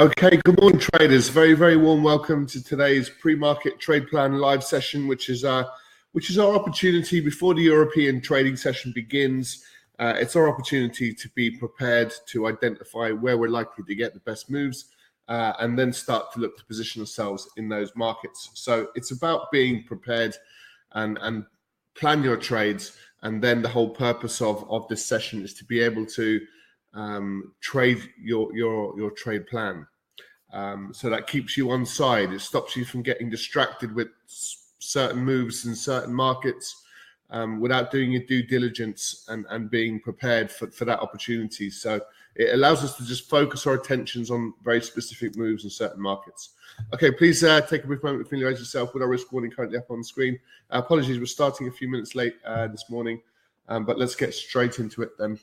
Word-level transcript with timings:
Okay, 0.00 0.38
good 0.46 0.58
morning, 0.58 0.80
traders. 0.80 1.28
Very, 1.28 1.52
very 1.52 1.76
warm 1.76 2.02
welcome 2.02 2.46
to 2.46 2.64
today's 2.64 3.10
pre-market 3.10 3.78
trade 3.78 4.08
plan 4.08 4.38
live 4.38 4.64
session, 4.64 5.06
which 5.06 5.28
is 5.28 5.44
our 5.44 5.70
which 6.12 6.30
is 6.30 6.38
our 6.38 6.54
opportunity 6.54 7.20
before 7.20 7.52
the 7.52 7.60
European 7.60 8.22
trading 8.22 8.56
session 8.56 8.92
begins. 8.94 9.62
Uh, 9.98 10.14
it's 10.16 10.36
our 10.36 10.48
opportunity 10.48 11.12
to 11.12 11.28
be 11.34 11.50
prepared 11.50 12.14
to 12.28 12.46
identify 12.46 13.10
where 13.10 13.36
we're 13.36 13.50
likely 13.50 13.84
to 13.84 13.94
get 13.94 14.14
the 14.14 14.20
best 14.20 14.48
moves, 14.48 14.86
uh, 15.28 15.52
and 15.58 15.78
then 15.78 15.92
start 15.92 16.32
to 16.32 16.40
look 16.40 16.56
to 16.56 16.64
position 16.64 17.02
ourselves 17.02 17.50
in 17.58 17.68
those 17.68 17.92
markets. 17.94 18.48
So 18.54 18.88
it's 18.94 19.10
about 19.10 19.52
being 19.52 19.84
prepared 19.84 20.34
and 20.92 21.18
and 21.20 21.44
plan 21.94 22.22
your 22.22 22.38
trades, 22.38 22.96
and 23.20 23.42
then 23.42 23.60
the 23.60 23.68
whole 23.68 23.90
purpose 23.90 24.40
of 24.40 24.64
of 24.70 24.88
this 24.88 25.04
session 25.04 25.42
is 25.42 25.52
to 25.52 25.64
be 25.66 25.80
able 25.80 26.06
to 26.06 26.40
um, 26.94 27.52
trade 27.60 28.00
your 28.20 28.54
your 28.54 28.98
your 28.98 29.10
trade 29.10 29.46
plan. 29.46 29.86
Um, 30.52 30.92
so 30.92 31.08
that 31.10 31.26
keeps 31.26 31.56
you 31.56 31.70
on 31.70 31.86
side. 31.86 32.32
It 32.32 32.40
stops 32.40 32.76
you 32.76 32.84
from 32.84 33.02
getting 33.02 33.30
distracted 33.30 33.94
with 33.94 34.08
s- 34.26 34.72
certain 34.80 35.24
moves 35.24 35.64
in 35.64 35.76
certain 35.76 36.12
markets 36.12 36.82
um, 37.30 37.60
without 37.60 37.90
doing 37.90 38.12
your 38.12 38.22
due 38.22 38.42
diligence 38.42 39.24
and, 39.28 39.46
and 39.50 39.70
being 39.70 40.00
prepared 40.00 40.50
for, 40.50 40.68
for 40.70 40.84
that 40.86 41.00
opportunity. 41.00 41.70
So 41.70 42.00
it 42.34 42.54
allows 42.54 42.82
us 42.82 42.96
to 42.96 43.04
just 43.04 43.28
focus 43.28 43.66
our 43.66 43.74
attentions 43.74 44.30
on 44.30 44.54
very 44.62 44.82
specific 44.82 45.36
moves 45.36 45.64
in 45.64 45.70
certain 45.70 46.02
markets. 46.02 46.50
Okay, 46.94 47.10
please 47.10 47.44
uh, 47.44 47.60
take 47.60 47.84
a 47.84 47.86
brief 47.86 48.02
moment 48.02 48.24
to 48.24 48.28
familiarize 48.28 48.58
yourself 48.58 48.94
with 48.94 49.02
our 49.02 49.08
risk 49.08 49.30
warning 49.32 49.50
currently 49.50 49.78
up 49.78 49.90
on 49.90 49.98
the 49.98 50.04
screen. 50.04 50.38
Uh, 50.72 50.78
apologies, 50.78 51.18
we're 51.18 51.26
starting 51.26 51.68
a 51.68 51.72
few 51.72 51.88
minutes 51.88 52.14
late 52.14 52.34
uh, 52.44 52.66
this 52.68 52.88
morning, 52.88 53.20
um, 53.68 53.84
but 53.84 53.98
let's 53.98 54.14
get 54.14 54.34
straight 54.34 54.78
into 54.78 55.02
it 55.02 55.10
then. 55.18 55.38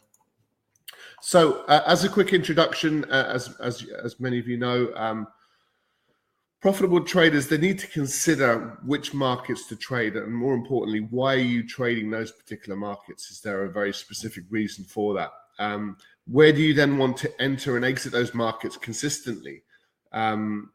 So, 1.22 1.64
uh, 1.66 1.84
as 1.88 2.04
a 2.04 2.10
quick 2.10 2.34
introduction, 2.34 3.06
uh, 3.06 3.32
as 3.34 3.56
as 3.60 3.84
as 4.04 4.20
many 4.20 4.40
of 4.40 4.48
you 4.48 4.58
know, 4.58 4.92
um, 4.96 5.28
profitable 6.62 7.04
traders 7.04 7.48
they 7.48 7.58
need 7.58 7.80
to 7.80 7.88
consider 7.88 8.78
which 8.86 9.14
markets 9.14 9.68
to 9.68 9.76
trade, 9.76 10.16
and 10.16 10.34
more 10.34 10.54
importantly, 10.54 11.08
why 11.10 11.34
are 11.34 11.38
you 11.38 11.68
trading 11.68 12.10
those 12.10 12.32
particular 12.32 12.78
markets? 12.78 13.32
Is 13.32 13.42
there 13.42 13.64
a 13.64 13.72
very 13.72 13.94
specific 13.94 14.44
reason 14.50 14.86
for 14.86 15.16
that? 15.16 15.32
Um, 15.60 15.98
where 16.28 16.54
do 16.54 16.62
you 16.62 16.74
then 16.74 16.98
want 16.98 17.18
to 17.18 17.42
enter 17.42 17.78
and 17.78 17.86
exit 17.86 18.12
those 18.12 18.34
markets 18.34 18.78
consistently? 18.78 19.64
Um, 20.12 20.72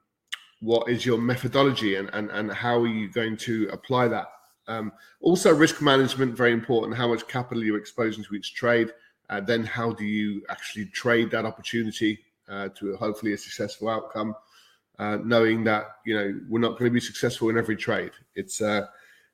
what 0.60 0.88
is 0.88 1.06
your 1.06 1.19
methodology, 1.19 1.97
and 1.97 2.10
and 2.12 2.30
and 2.30 2.53
how 2.53 2.80
are 2.80 2.88
you 2.88 3.09
going 3.09 3.36
to 3.38 3.69
apply 3.72 4.09
that? 4.09 4.26
Um, 4.66 4.92
also, 5.20 5.54
risk 5.54 5.80
management 5.80 6.36
very 6.36 6.53
important. 6.53 6.97
How 6.97 7.06
much 7.06 7.28
capital 7.28 7.62
you're 7.62 7.78
exposing 7.78 8.24
to 8.24 8.34
each 8.34 8.54
trade 8.54 8.91
uh, 9.32 9.41
then 9.41 9.65
how 9.65 9.91
do 9.93 10.04
you 10.04 10.43
actually 10.50 10.84
trade 10.87 11.31
that 11.31 11.47
opportunity 11.47 12.19
uh, 12.50 12.69
to 12.76 12.94
hopefully 12.97 13.32
a 13.32 13.38
successful 13.38 13.88
outcome? 13.88 14.34
Uh, 14.98 15.16
knowing 15.25 15.65
that 15.65 15.97
you 16.04 16.15
know 16.15 16.38
we're 16.50 16.60
not 16.60 16.78
going 16.78 16.91
to 16.91 16.91
be 16.91 17.00
successful 17.00 17.48
in 17.48 17.56
every 17.56 17.75
trade. 17.75 18.12
It's 18.34 18.60
uh, 18.60 18.87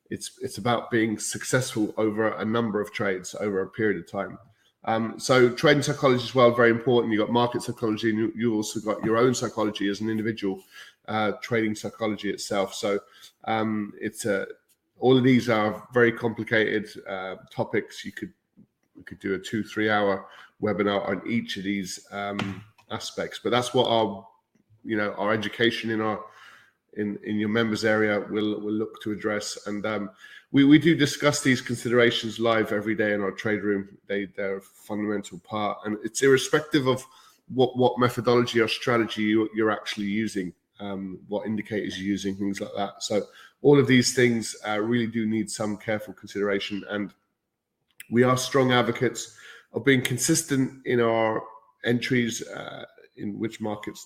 it's 0.08 0.38
it's 0.41 0.58
about 0.58 0.88
being 0.92 1.19
successful 1.19 1.92
over 1.97 2.28
a 2.28 2.44
number 2.44 2.81
of 2.81 2.92
trades 2.92 3.34
over 3.41 3.62
a 3.62 3.69
period 3.69 3.98
of 3.98 4.08
time. 4.08 4.38
Um, 4.84 5.19
so 5.19 5.50
trading 5.50 5.82
psychology 5.82 6.22
as 6.22 6.34
well 6.34 6.54
very 6.54 6.70
important. 6.70 7.12
You 7.12 7.19
have 7.19 7.28
got 7.28 7.32
market 7.32 7.62
psychology, 7.62 8.10
and 8.10 8.19
you, 8.20 8.32
you 8.37 8.54
also 8.54 8.78
got 8.78 9.04
your 9.04 9.16
own 9.16 9.34
psychology 9.34 9.88
as 9.88 10.00
an 10.00 10.08
individual, 10.08 10.62
uh, 11.08 11.32
trading 11.42 11.75
psychology 11.75 12.31
itself. 12.31 12.72
So 12.72 13.00
um, 13.47 13.92
it's 14.00 14.26
a 14.26 14.47
all 15.00 15.16
of 15.16 15.25
these 15.25 15.48
are 15.48 15.88
very 15.92 16.12
complicated 16.12 16.88
uh, 17.08 17.34
topics. 17.50 18.04
You 18.04 18.12
could 18.12 18.32
we 18.98 19.04
could 19.04 19.20
do 19.20 19.34
a 19.34 19.38
two 19.38 19.62
three 19.62 19.88
hour 19.91 20.26
webinar 20.62 21.09
on 21.09 21.22
each 21.26 21.56
of 21.56 21.64
these 21.64 22.06
um, 22.10 22.62
aspects. 22.91 23.41
But 23.42 23.50
that's 23.50 23.72
what 23.72 23.88
our 23.88 24.26
you 24.84 24.97
know 24.97 25.12
our 25.14 25.32
education 25.32 25.91
in 25.91 26.00
our 26.00 26.20
in 26.94 27.19
in 27.25 27.38
your 27.38 27.48
members 27.48 27.84
area 27.84 28.20
will 28.31 28.60
will 28.60 28.72
look 28.72 29.00
to 29.03 29.12
address. 29.12 29.58
And 29.67 29.84
um, 29.87 30.11
we 30.50 30.64
we 30.64 30.78
do 30.78 30.94
discuss 30.94 31.43
these 31.43 31.61
considerations 31.61 32.38
live 32.38 32.72
every 32.72 32.94
day 32.94 33.14
in 33.14 33.20
our 33.20 33.32
trade 33.32 33.62
room. 33.62 33.88
They 34.06 34.26
they're 34.37 34.58
a 34.58 34.62
fundamental 34.62 35.38
part. 35.40 35.78
And 35.84 35.99
it's 36.05 36.22
irrespective 36.22 36.87
of 36.87 37.05
what 37.55 37.76
what 37.76 37.99
methodology 37.99 38.61
or 38.61 38.69
strategy 38.69 39.22
you, 39.22 39.49
you're 39.55 39.70
actually 39.70 40.06
using 40.06 40.52
um, 40.81 41.19
what 41.28 41.46
indicators 41.46 41.99
you're 41.99 42.08
using 42.08 42.37
things 42.37 42.61
like 42.61 42.70
that. 42.76 43.02
So 43.02 43.22
all 43.62 43.78
of 43.78 43.87
these 43.87 44.14
things 44.14 44.55
uh, 44.67 44.78
really 44.81 45.06
do 45.06 45.26
need 45.26 45.50
some 45.50 45.76
careful 45.76 46.14
consideration. 46.14 46.84
And 46.88 47.12
we 48.10 48.22
are 48.22 48.37
strong 48.37 48.72
advocates 48.72 49.37
of 49.72 49.84
being 49.84 50.02
consistent 50.02 50.81
in 50.87 51.00
our 51.00 51.43
entries 51.84 52.46
uh, 52.49 52.84
in 53.16 53.38
which 53.38 53.60
markets 53.60 54.05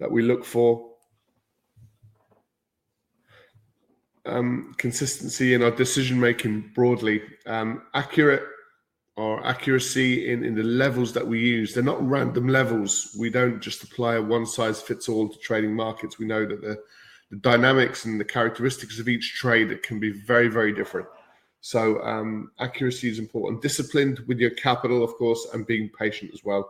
that 0.00 0.10
we 0.10 0.22
look 0.22 0.44
for. 0.44 0.90
Um, 4.26 4.74
consistency 4.78 5.52
in 5.52 5.62
our 5.62 5.70
decision 5.70 6.18
making 6.18 6.70
broadly, 6.74 7.22
um, 7.46 7.82
accurate 7.92 8.42
or 9.16 9.46
accuracy 9.46 10.32
in, 10.32 10.44
in 10.44 10.54
the 10.54 10.62
levels 10.62 11.12
that 11.12 11.26
we 11.26 11.38
use. 11.38 11.74
They're 11.74 11.84
not 11.84 12.06
random 12.08 12.48
levels. 12.48 13.14
We 13.18 13.30
don't 13.30 13.60
just 13.60 13.84
apply 13.84 14.16
a 14.16 14.22
one 14.22 14.46
size 14.46 14.80
fits 14.80 15.08
all 15.08 15.28
to 15.28 15.38
trading 15.38 15.74
markets. 15.74 16.18
We 16.18 16.26
know 16.26 16.46
that 16.46 16.62
the, 16.62 16.82
the 17.30 17.36
dynamics 17.36 18.06
and 18.06 18.18
the 18.18 18.24
characteristics 18.24 18.98
of 18.98 19.08
each 19.08 19.34
trade 19.34 19.82
can 19.82 20.00
be 20.00 20.10
very, 20.10 20.48
very 20.48 20.72
different. 20.72 21.06
So 21.64 21.98
um, 22.02 22.50
accuracy 22.60 23.08
is 23.08 23.18
important. 23.18 23.62
Disciplined 23.62 24.18
with 24.26 24.38
your 24.38 24.50
capital, 24.50 25.02
of 25.02 25.14
course, 25.14 25.46
and 25.54 25.66
being 25.66 25.88
patient 25.98 26.32
as 26.34 26.44
well. 26.44 26.68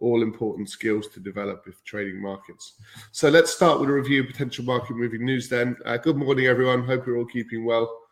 All 0.00 0.20
important 0.20 0.68
skills 0.68 1.08
to 1.14 1.20
develop 1.20 1.64
if 1.66 1.82
trading 1.82 2.20
markets. 2.20 2.74
So 3.10 3.30
let's 3.30 3.50
start 3.50 3.80
with 3.80 3.88
a 3.88 3.92
review 3.94 4.20
of 4.20 4.26
potential 4.26 4.66
market 4.66 4.96
moving 4.96 5.24
news. 5.24 5.48
Then, 5.48 5.78
uh, 5.86 5.96
good 5.96 6.18
morning, 6.18 6.44
everyone. 6.44 6.84
Hope 6.84 7.06
you're 7.06 7.16
all 7.16 7.24
keeping 7.24 7.64
well. 7.64 8.02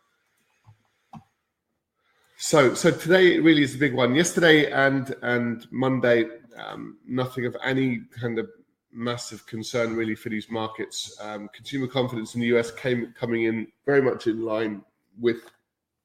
So, 2.37 2.73
so 2.73 2.89
today 2.89 3.37
really 3.37 3.61
is 3.61 3.73
the 3.73 3.79
big 3.79 3.93
one. 3.93 4.15
Yesterday 4.15 4.71
and 4.71 5.15
and 5.21 5.67
Monday, 5.71 6.25
um, 6.57 6.97
nothing 7.07 7.45
of 7.45 7.55
any 7.63 8.01
kind 8.19 8.39
of 8.39 8.49
massive 8.91 9.45
concern 9.45 9.95
really 9.95 10.15
for 10.15 10.29
these 10.29 10.49
markets. 10.49 11.15
Um, 11.21 11.47
consumer 11.53 11.85
confidence 11.85 12.33
in 12.33 12.41
the 12.41 12.47
US 12.57 12.71
came 12.71 13.13
coming 13.15 13.43
in 13.43 13.67
very 13.85 14.01
much 14.01 14.25
in 14.25 14.41
line 14.41 14.81
with 15.19 15.37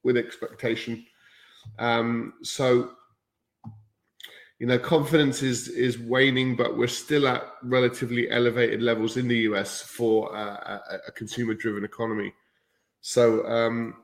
with 0.04 0.16
expectation. 0.16 1.04
Um, 1.78 2.34
so, 2.42 2.90
you 4.58 4.66
know, 4.66 4.78
confidence 4.78 5.42
is 5.42 5.68
is 5.68 5.98
waning, 5.98 6.56
but 6.56 6.76
we're 6.76 6.88
still 6.88 7.28
at 7.28 7.44
relatively 7.62 8.30
elevated 8.30 8.82
levels 8.82 9.16
in 9.16 9.28
the 9.28 9.38
US 9.50 9.82
for 9.82 10.34
uh, 10.34 10.78
a, 10.90 10.98
a 11.08 11.12
consumer-driven 11.12 11.84
economy. 11.84 12.32
So, 13.00 13.46
um, 13.46 13.94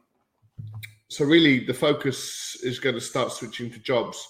so 1.08 1.24
really, 1.24 1.64
the 1.64 1.74
focus 1.74 2.56
is 2.62 2.78
going 2.78 2.94
to 2.94 3.00
start 3.00 3.32
switching 3.32 3.70
to 3.70 3.78
jobs. 3.80 4.26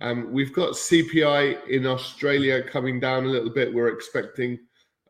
Um, 0.00 0.32
we've 0.32 0.52
got 0.52 0.72
CPI 0.72 1.68
in 1.68 1.86
Australia 1.86 2.62
coming 2.62 2.98
down 2.98 3.24
a 3.24 3.28
little 3.28 3.50
bit. 3.50 3.72
We're 3.72 3.94
expecting 3.94 4.58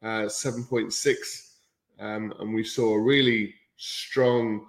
uh, 0.02 0.26
7.6, 0.28 1.14
um, 2.00 2.34
and 2.38 2.54
we 2.54 2.64
saw 2.64 2.94
a 2.94 3.00
really 3.00 3.54
strong 3.76 4.66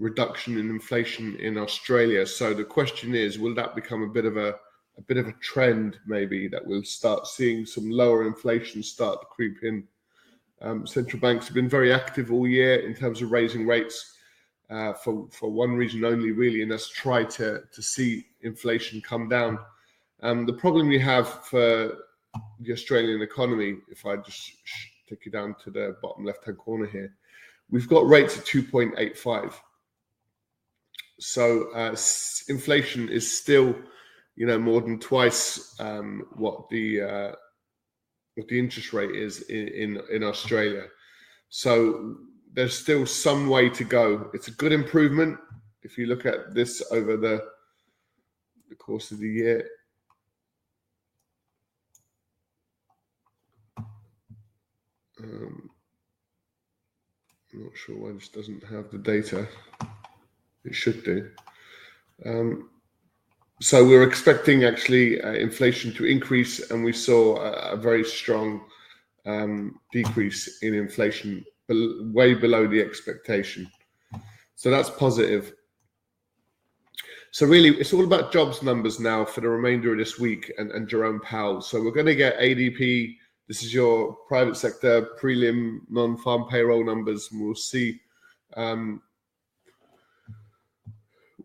reduction 0.00 0.58
in 0.58 0.70
inflation 0.70 1.36
in 1.36 1.58
Australia. 1.58 2.26
So 2.26 2.54
the 2.54 2.64
question 2.64 3.14
is, 3.14 3.38
will 3.38 3.54
that 3.54 3.76
become 3.76 4.02
a 4.02 4.08
bit 4.08 4.24
of 4.24 4.36
a 4.36 4.56
a 4.98 5.02
bit 5.02 5.16
of 5.16 5.28
a 5.28 5.32
trend 5.40 5.98
maybe 6.06 6.46
that 6.48 6.66
we'll 6.66 6.82
start 6.82 7.26
seeing 7.26 7.64
some 7.64 7.88
lower 7.88 8.26
inflation 8.26 8.82
start 8.82 9.20
to 9.20 9.26
creep 9.28 9.62
in. 9.62 9.86
Um, 10.60 10.86
central 10.86 11.20
banks 11.20 11.46
have 11.46 11.54
been 11.54 11.70
very 11.70 11.90
active 11.90 12.30
all 12.30 12.46
year 12.46 12.86
in 12.86 12.94
terms 12.94 13.22
of 13.22 13.30
raising 13.30 13.66
rates 13.66 14.16
uh, 14.68 14.92
for 14.92 15.26
for 15.30 15.50
one 15.50 15.74
reason 15.74 16.04
only, 16.04 16.32
really, 16.32 16.62
and 16.62 16.70
that's 16.70 16.88
try 16.88 17.24
to 17.24 17.62
to 17.72 17.82
see 17.82 18.26
inflation 18.42 19.00
come 19.00 19.28
down. 19.28 19.58
Um, 20.22 20.44
the 20.44 20.52
problem 20.52 20.88
we 20.88 20.98
have 20.98 21.28
for 21.44 21.96
the 22.60 22.72
Australian 22.72 23.22
economy, 23.22 23.78
if 23.90 24.04
I 24.04 24.16
just 24.16 24.52
take 25.08 25.24
you 25.24 25.32
down 25.32 25.56
to 25.64 25.70
the 25.70 25.96
bottom 26.02 26.24
left 26.26 26.44
hand 26.44 26.58
corner 26.58 26.86
here, 26.86 27.14
we've 27.70 27.88
got 27.88 28.06
rates 28.06 28.38
at 28.38 28.44
2.85 28.44 29.54
so 31.20 31.70
uh, 31.72 31.94
inflation 32.48 33.08
is 33.08 33.38
still, 33.38 33.74
you 34.36 34.46
know, 34.46 34.58
more 34.58 34.80
than 34.80 34.98
twice 34.98 35.74
um, 35.78 36.26
what 36.32 36.68
the 36.70 37.00
uh, 37.02 37.32
what 38.36 38.48
the 38.48 38.58
interest 38.58 38.92
rate 38.92 39.14
is 39.14 39.42
in, 39.42 39.68
in 39.68 40.02
in 40.10 40.22
Australia. 40.24 40.86
So 41.50 42.16
there's 42.52 42.76
still 42.76 43.04
some 43.06 43.48
way 43.48 43.68
to 43.68 43.84
go. 43.84 44.30
It's 44.32 44.48
a 44.48 44.52
good 44.52 44.72
improvement 44.72 45.38
if 45.82 45.98
you 45.98 46.06
look 46.06 46.24
at 46.24 46.54
this 46.54 46.82
over 46.90 47.16
the 47.16 47.44
the 48.70 48.76
course 48.76 49.10
of 49.10 49.18
the 49.18 49.28
year. 49.28 49.68
Um, 55.22 55.68
I'm 57.52 57.64
not 57.64 57.76
sure 57.76 57.96
why 57.96 58.12
this 58.12 58.28
doesn't 58.28 58.64
have 58.64 58.90
the 58.90 58.98
data. 58.98 59.46
It 60.64 60.74
should 60.74 61.04
do. 61.04 61.30
Um, 62.24 62.70
so 63.60 63.84
we're 63.84 64.04
expecting 64.04 64.64
actually 64.64 65.20
uh, 65.20 65.32
inflation 65.32 65.92
to 65.94 66.06
increase, 66.06 66.70
and 66.70 66.84
we 66.84 66.92
saw 66.92 67.36
a, 67.36 67.72
a 67.72 67.76
very 67.76 68.04
strong 68.04 68.62
um, 69.26 69.78
decrease 69.92 70.62
in 70.62 70.74
inflation, 70.74 71.44
way 71.68 72.34
below 72.34 72.66
the 72.66 72.80
expectation. 72.80 73.70
So 74.54 74.70
that's 74.70 74.90
positive. 74.90 75.54
So 77.32 77.46
really, 77.46 77.70
it's 77.78 77.92
all 77.92 78.04
about 78.04 78.32
jobs 78.32 78.62
numbers 78.62 78.98
now 78.98 79.24
for 79.24 79.40
the 79.40 79.48
remainder 79.48 79.92
of 79.92 79.98
this 79.98 80.18
week, 80.18 80.52
and, 80.58 80.70
and 80.72 80.88
Jerome 80.88 81.20
Powell. 81.20 81.60
So 81.60 81.82
we're 81.82 81.92
going 81.92 82.06
to 82.06 82.14
get 82.14 82.38
ADP. 82.38 83.16
This 83.46 83.62
is 83.62 83.72
your 83.72 84.16
private 84.26 84.56
sector 84.56 85.10
prelim 85.20 85.80
non-farm 85.88 86.46
payroll 86.48 86.84
numbers, 86.84 87.28
and 87.30 87.40
we'll 87.40 87.54
see. 87.54 88.00
Um, 88.56 89.02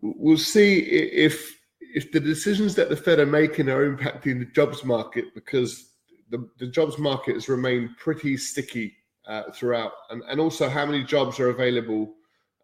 we'll 0.00 0.38
see 0.38 0.78
if 0.80 1.56
if 1.80 2.12
the 2.12 2.20
decisions 2.20 2.74
that 2.74 2.88
the 2.88 2.96
Fed 2.96 3.18
are 3.18 3.26
making 3.26 3.68
are 3.68 3.90
impacting 3.90 4.38
the 4.38 4.50
jobs 4.52 4.84
market 4.84 5.34
because 5.34 5.92
the, 6.30 6.48
the 6.58 6.66
jobs 6.66 6.98
market 6.98 7.34
has 7.34 7.48
remained 7.48 7.96
pretty 7.96 8.36
sticky 8.36 8.96
uh, 9.26 9.44
throughout, 9.52 9.92
and, 10.10 10.22
and 10.28 10.40
also 10.40 10.68
how 10.68 10.84
many 10.84 11.02
jobs 11.04 11.40
are 11.40 11.50
available 11.50 12.14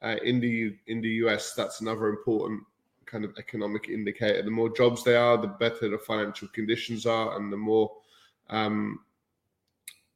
uh, 0.03 0.17
in 0.25 0.41
the 0.41 0.77
in 0.87 1.01
the 1.01 1.09
US. 1.25 1.55
That's 1.55 1.81
another 1.81 2.09
important 2.09 2.63
kind 3.07 3.25
of 3.25 3.35
economic 3.39 3.89
indicator. 3.89 4.43
The 4.43 4.51
more 4.51 4.75
jobs 4.75 5.05
there 5.05 5.21
are, 5.21 5.37
the 5.37 5.49
better 5.49 5.89
the 5.89 5.99
financial 5.99 6.49
conditions 6.49 7.07
are, 7.07 7.37
and 7.37 7.53
the 7.53 7.57
more 7.57 7.91
um, 8.51 9.01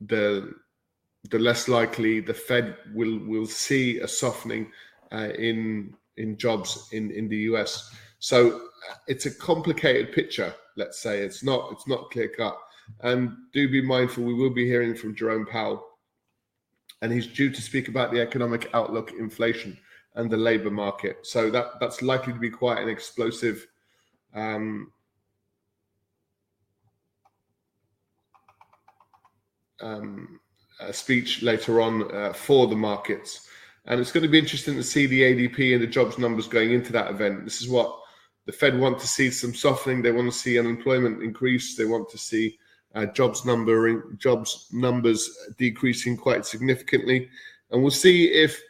the 0.00 0.54
the 1.30 1.38
less 1.38 1.68
likely 1.68 2.20
the 2.20 2.34
Fed 2.34 2.76
will 2.94 3.18
will 3.18 3.46
see 3.46 3.98
a 4.00 4.08
softening 4.08 4.70
uh, 5.12 5.30
in 5.38 5.94
in 6.16 6.36
jobs 6.36 6.88
in 6.92 7.10
in 7.10 7.28
the 7.28 7.36
US. 7.50 7.94
So 8.18 8.56
uh, 8.90 8.94
it's 9.06 9.26
a 9.26 9.34
complicated 9.34 10.12
picture. 10.12 10.54
Let's 10.76 10.98
say 10.98 11.20
it's 11.20 11.42
not 11.42 11.72
it's 11.72 11.86
not 11.86 12.10
clear 12.10 12.28
cut. 12.28 12.58
And 13.00 13.36
do 13.52 13.68
be 13.68 13.82
mindful, 13.82 14.24
we 14.24 14.34
will 14.34 14.50
be 14.50 14.66
hearing 14.66 14.94
from 14.94 15.16
Jerome 15.16 15.46
Powell, 15.46 15.84
and 17.02 17.12
he's 17.12 17.26
due 17.26 17.50
to 17.50 17.60
speak 17.60 17.88
about 17.88 18.12
the 18.12 18.20
economic 18.20 18.70
outlook, 18.74 19.12
inflation, 19.18 19.76
and 20.14 20.30
the 20.30 20.36
labour 20.36 20.70
market. 20.70 21.26
So 21.26 21.50
that 21.50 21.80
that's 21.80 22.02
likely 22.02 22.32
to 22.32 22.38
be 22.38 22.50
quite 22.50 22.78
an 22.82 22.88
explosive. 22.88 23.66
Um, 24.34 24.92
um, 29.80 30.40
speech 30.92 31.42
later 31.42 31.80
on 31.80 32.14
uh, 32.14 32.32
for 32.32 32.66
the 32.66 32.76
markets. 32.76 33.48
And 33.87 34.00
it's 34.00 34.11
going 34.11 34.23
to 34.23 34.29
be 34.29 34.38
interesting 34.38 34.75
to 34.75 34.83
see 34.83 35.06
the 35.06 35.23
ADP 35.23 35.75
and 35.75 35.83
the 35.83 35.87
jobs 35.87 36.19
numbers 36.19 36.49
going 36.49 36.73
into 36.73 36.93
that 36.93 37.11
event. 37.11 37.45
This 37.45 37.62
is 37.62 37.69
what 37.69 37.97
the 38.45 38.52
Fed 38.52 38.78
want 38.78 38.99
to 38.99 39.07
see 39.07 39.31
some 39.31 39.55
softening. 39.55 40.02
They 40.02 40.12
want 40.12 40.31
to 40.31 40.37
see 40.37 40.59
unemployment 40.59 41.23
increase. 41.23 41.76
They 41.76 41.85
want 41.85 42.09
to 42.11 42.19
see 42.19 42.59
uh, 42.95 43.07
jobs 43.07 43.45
number 43.45 44.16
jobs 44.16 44.69
numbers 44.73 45.31
decreasing 45.59 46.16
quite 46.16 46.47
significantly, 46.47 47.28
and 47.71 47.83
we'll 47.83 47.90
see 47.90 48.26
if 48.26 48.61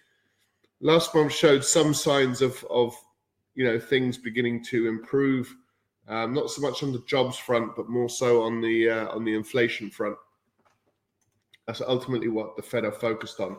last 0.80 1.14
month 1.14 1.32
showed 1.32 1.64
some 1.64 1.94
signs 1.94 2.42
of 2.42 2.62
of 2.68 2.94
you 3.54 3.64
know 3.64 3.78
things 3.78 4.18
beginning 4.18 4.64
to 4.64 4.88
improve. 4.88 5.54
Um, 6.08 6.34
not 6.34 6.50
so 6.50 6.60
much 6.60 6.82
on 6.82 6.92
the 6.92 7.02
jobs 7.06 7.36
front, 7.36 7.76
but 7.76 7.88
more 7.88 8.08
so 8.08 8.42
on 8.42 8.60
the 8.60 8.90
uh, 8.90 9.08
on 9.08 9.24
the 9.24 9.34
inflation 9.34 9.90
front. 9.90 10.16
That's 11.66 11.80
ultimately 11.80 12.28
what 12.28 12.56
the 12.56 12.62
Fed 12.62 12.84
are 12.84 12.92
focused 12.92 13.40
on. 13.40 13.56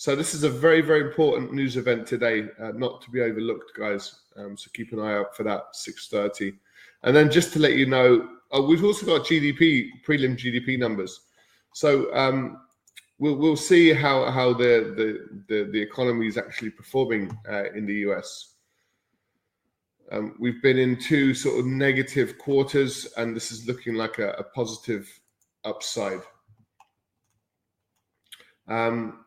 So 0.00 0.16
this 0.16 0.32
is 0.32 0.44
a 0.44 0.48
very, 0.48 0.80
very 0.80 1.02
important 1.02 1.52
news 1.52 1.76
event 1.76 2.06
today, 2.06 2.46
uh, 2.58 2.72
not 2.72 3.02
to 3.02 3.10
be 3.10 3.20
overlooked, 3.20 3.72
guys. 3.76 4.20
Um, 4.34 4.56
so 4.56 4.70
keep 4.72 4.94
an 4.94 4.98
eye 4.98 5.12
out 5.12 5.36
for 5.36 5.42
that 5.42 5.74
6:30. 5.74 6.56
And 7.02 7.14
then 7.14 7.30
just 7.30 7.52
to 7.52 7.58
let 7.58 7.74
you 7.74 7.84
know, 7.84 8.26
oh, 8.50 8.66
we've 8.66 8.82
also 8.82 9.04
got 9.04 9.26
GDP 9.26 9.90
prelim 10.02 10.38
GDP 10.38 10.78
numbers. 10.78 11.20
So 11.74 12.10
um, 12.16 12.62
we'll 13.18 13.36
we'll 13.36 13.56
see 13.56 13.92
how 13.92 14.30
how 14.30 14.54
the 14.54 14.94
the 14.96 15.42
the, 15.48 15.70
the 15.70 15.82
economy 15.82 16.28
is 16.28 16.38
actually 16.38 16.70
performing 16.70 17.30
uh, 17.46 17.70
in 17.74 17.84
the 17.84 17.96
US. 18.08 18.54
Um, 20.10 20.34
we've 20.38 20.62
been 20.62 20.78
in 20.78 20.96
two 20.96 21.34
sort 21.34 21.60
of 21.60 21.66
negative 21.66 22.38
quarters, 22.38 23.06
and 23.18 23.36
this 23.36 23.52
is 23.52 23.66
looking 23.66 23.96
like 23.96 24.18
a, 24.18 24.30
a 24.30 24.44
positive 24.44 25.06
upside. 25.62 26.22
Um, 28.66 29.26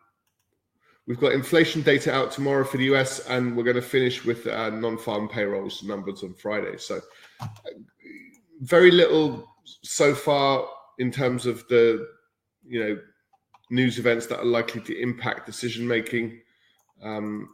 we've 1.07 1.19
got 1.19 1.33
inflation 1.33 1.81
data 1.81 2.13
out 2.13 2.31
tomorrow 2.31 2.63
for 2.63 2.77
the 2.77 2.85
US, 2.95 3.19
and 3.27 3.55
we're 3.55 3.63
going 3.63 3.75
to 3.75 3.81
finish 3.81 4.23
with 4.23 4.47
uh, 4.47 4.69
non-farm 4.69 5.27
payrolls 5.27 5.83
numbers 5.83 6.23
on 6.23 6.33
Friday. 6.33 6.77
So, 6.77 7.01
very 8.61 8.91
little 8.91 9.47
so 9.65 10.13
far 10.15 10.67
in 10.99 11.11
terms 11.11 11.45
of 11.45 11.67
the 11.67 12.07
you 12.65 12.79
know 12.79 12.97
news 13.69 13.97
events 13.99 14.27
that 14.27 14.39
are 14.39 14.45
likely 14.45 14.81
to 14.81 15.01
impact 15.01 15.45
decision 15.45 15.87
making. 15.87 16.39
Um, 17.01 17.49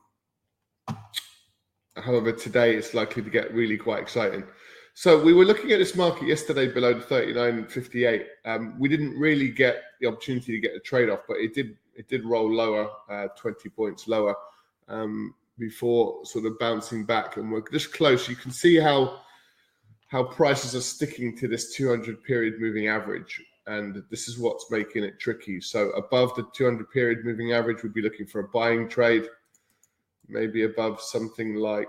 however, 1.96 2.32
today 2.32 2.75
it's 2.75 2.94
likely 2.94 3.24
to 3.24 3.29
get 3.29 3.53
really 3.53 3.77
quite 3.77 4.01
exciting. 4.01 4.44
So 5.00 5.18
we 5.18 5.32
were 5.32 5.46
looking 5.46 5.72
at 5.72 5.79
this 5.79 5.96
market 5.96 6.27
yesterday 6.27 6.68
below 6.68 6.94
the 6.94 7.00
39.58. 7.00 8.25
Um, 8.44 8.77
we 8.77 8.89
didn't 8.89 9.18
really 9.18 9.48
get 9.48 9.82
the 10.01 10.08
opportunity 10.08 10.51
to 10.51 10.60
get 10.60 10.75
a 10.75 10.79
trade 10.82 11.10
off, 11.10 11.22
but 11.25 11.38
it 11.38 11.53
did 11.53 11.77
it 11.96 12.10
did 12.10 12.25
roll 12.25 12.53
lower, 12.53 12.89
uh, 13.10 13.29
20 13.38 13.70
points 13.70 14.10
lower 14.10 14.36
um, 14.89 15.34
before 15.58 16.25
sort 16.25 16.48
of 16.48 16.60
bouncing 16.60 17.06
back, 17.06 17.38
and 17.38 17.50
we're 17.50 17.63
just 17.72 17.94
close. 17.94 18.27
You 18.27 18.36
can 18.36 18.51
see 18.51 18.75
how 18.75 19.22
how 20.10 20.22
prices 20.22 20.75
are 20.75 20.82
sticking 20.82 21.34
to 21.38 21.48
this 21.48 21.74
200 21.75 22.22
period 22.25 22.56
moving 22.60 22.89
average, 22.89 23.41
and 23.68 24.03
this 24.12 24.27
is 24.27 24.38
what's 24.38 24.70
making 24.70 25.06
it 25.06 25.18
tricky. 25.18 25.62
So 25.62 25.91
above 25.91 26.36
the 26.36 26.46
200 26.53 26.91
period 26.91 27.20
moving 27.24 27.53
average, 27.53 27.84
we'd 27.84 27.94
be 27.94 28.01
looking 28.01 28.25
for 28.25 28.39
a 28.41 28.50
buying 28.50 28.89
trade, 28.89 29.29
maybe 30.27 30.63
above 30.63 31.00
something 31.00 31.56
like 31.56 31.88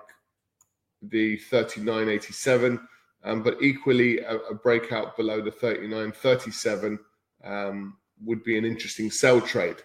the 1.02 1.38
39.87 1.50 2.78
um, 3.24 3.42
but 3.42 3.62
equally, 3.62 4.20
a, 4.20 4.36
a, 4.36 4.54
breakout 4.54 5.16
below 5.16 5.42
the 5.42 5.50
39.37 5.50 6.98
um, 7.44 7.96
would 8.24 8.42
be 8.42 8.56
an 8.56 8.64
interesting 8.64 9.10
sell 9.10 9.40
trade. 9.40 9.76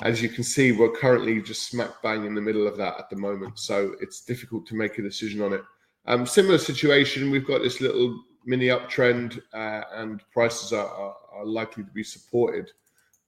As 0.00 0.22
you 0.22 0.28
can 0.28 0.44
see, 0.44 0.70
we're 0.70 0.92
currently 0.92 1.42
just 1.42 1.68
smack 1.68 2.00
bang 2.02 2.24
in 2.24 2.34
the 2.34 2.40
middle 2.40 2.68
of 2.68 2.76
that 2.76 2.98
at 2.98 3.10
the 3.10 3.16
moment. 3.16 3.58
So 3.58 3.94
it's 4.00 4.20
difficult 4.20 4.66
to 4.68 4.76
make 4.76 4.98
a 4.98 5.02
decision 5.02 5.42
on 5.42 5.52
it. 5.52 5.62
Um, 6.06 6.24
similar 6.24 6.58
situation, 6.58 7.30
we've 7.30 7.46
got 7.46 7.62
this 7.62 7.80
little 7.80 8.22
mini 8.46 8.66
uptrend 8.66 9.40
uh, 9.52 9.82
and 9.94 10.22
prices 10.32 10.72
are, 10.72 10.88
are, 10.88 11.16
are, 11.32 11.44
likely 11.44 11.84
to 11.84 11.90
be 11.90 12.04
supported 12.04 12.70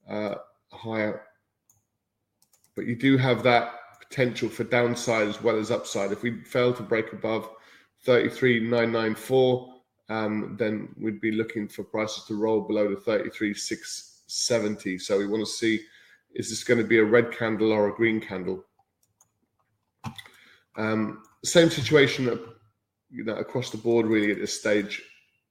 uh, 0.09 0.35
higher. 0.71 1.23
But 2.75 2.85
you 2.85 2.95
do 2.95 3.17
have 3.17 3.43
that 3.43 3.73
potential 3.99 4.49
for 4.49 4.63
downside 4.63 5.27
as 5.27 5.41
well 5.41 5.59
as 5.59 5.69
upside. 5.69 6.11
If 6.11 6.23
we 6.23 6.43
fail 6.43 6.73
to 6.73 6.81
break 6.81 7.11
above 7.11 7.49
33,994, 8.03 9.73
um, 10.09 10.55
then 10.57 10.89
we'd 10.99 11.21
be 11.21 11.31
looking 11.31 11.67
for 11.67 11.83
prices 11.83 12.25
to 12.25 12.35
roll 12.35 12.61
below 12.61 12.89
the 12.89 12.95
33,670. 12.95 14.97
So 14.97 15.17
we 15.17 15.27
want 15.27 15.45
to 15.45 15.51
see 15.51 15.81
is 16.33 16.49
this 16.49 16.63
going 16.63 16.79
to 16.79 16.87
be 16.87 16.99
a 16.99 17.03
red 17.03 17.29
candle 17.31 17.73
or 17.73 17.89
a 17.89 17.93
green 17.93 18.21
candle? 18.21 18.63
Um, 20.77 21.23
same 21.43 21.69
situation 21.69 22.39
you 23.09 23.25
know, 23.25 23.35
across 23.35 23.69
the 23.69 23.77
board, 23.77 24.05
really, 24.05 24.31
at 24.31 24.39
this 24.39 24.57
stage. 24.57 25.01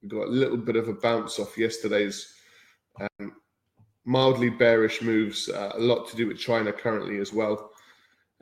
We 0.03 0.09
got 0.09 0.29
a 0.29 0.31
little 0.31 0.57
bit 0.57 0.77
of 0.77 0.89
a 0.89 0.95
bounce 0.95 1.39
off 1.39 1.59
yesterday's 1.59 2.33
um, 2.99 3.35
mildly 4.05 4.49
bearish 4.49 5.03
moves, 5.03 5.49
uh, 5.49 5.73
a 5.75 5.79
lot 5.79 6.09
to 6.09 6.17
do 6.17 6.27
with 6.27 6.39
China 6.39 6.73
currently 6.73 7.19
as 7.19 7.33
well. 7.33 7.71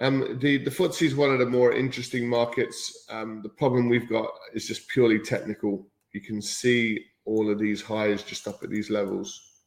Um, 0.00 0.38
the 0.40 0.58
the 0.58 0.70
FTSE 0.70 1.02
is 1.02 1.16
one 1.16 1.30
of 1.30 1.38
the 1.38 1.46
more 1.46 1.72
interesting 1.72 2.28
markets. 2.28 3.06
Um, 3.10 3.40
the 3.42 3.48
problem 3.48 3.88
we've 3.88 4.08
got 4.08 4.30
is 4.54 4.66
just 4.66 4.88
purely 4.88 5.18
technical. 5.18 5.86
You 6.12 6.20
can 6.20 6.40
see 6.40 7.04
all 7.24 7.50
of 7.50 7.58
these 7.58 7.82
highs 7.82 8.22
just 8.22 8.46
up 8.46 8.62
at 8.62 8.70
these 8.70 8.90
levels, 8.90 9.62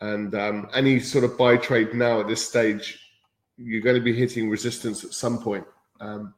and 0.00 0.34
um, 0.34 0.68
any 0.74 1.00
sort 1.00 1.24
of 1.24 1.36
buy 1.36 1.56
trade 1.58 1.94
now 1.94 2.20
at 2.20 2.28
this 2.28 2.46
stage, 2.46 2.98
you're 3.58 3.82
going 3.82 3.96
to 3.96 4.02
be 4.02 4.14
hitting 4.14 4.48
resistance 4.48 5.04
at 5.04 5.12
some 5.12 5.38
point. 5.38 5.66
Um, 6.00 6.34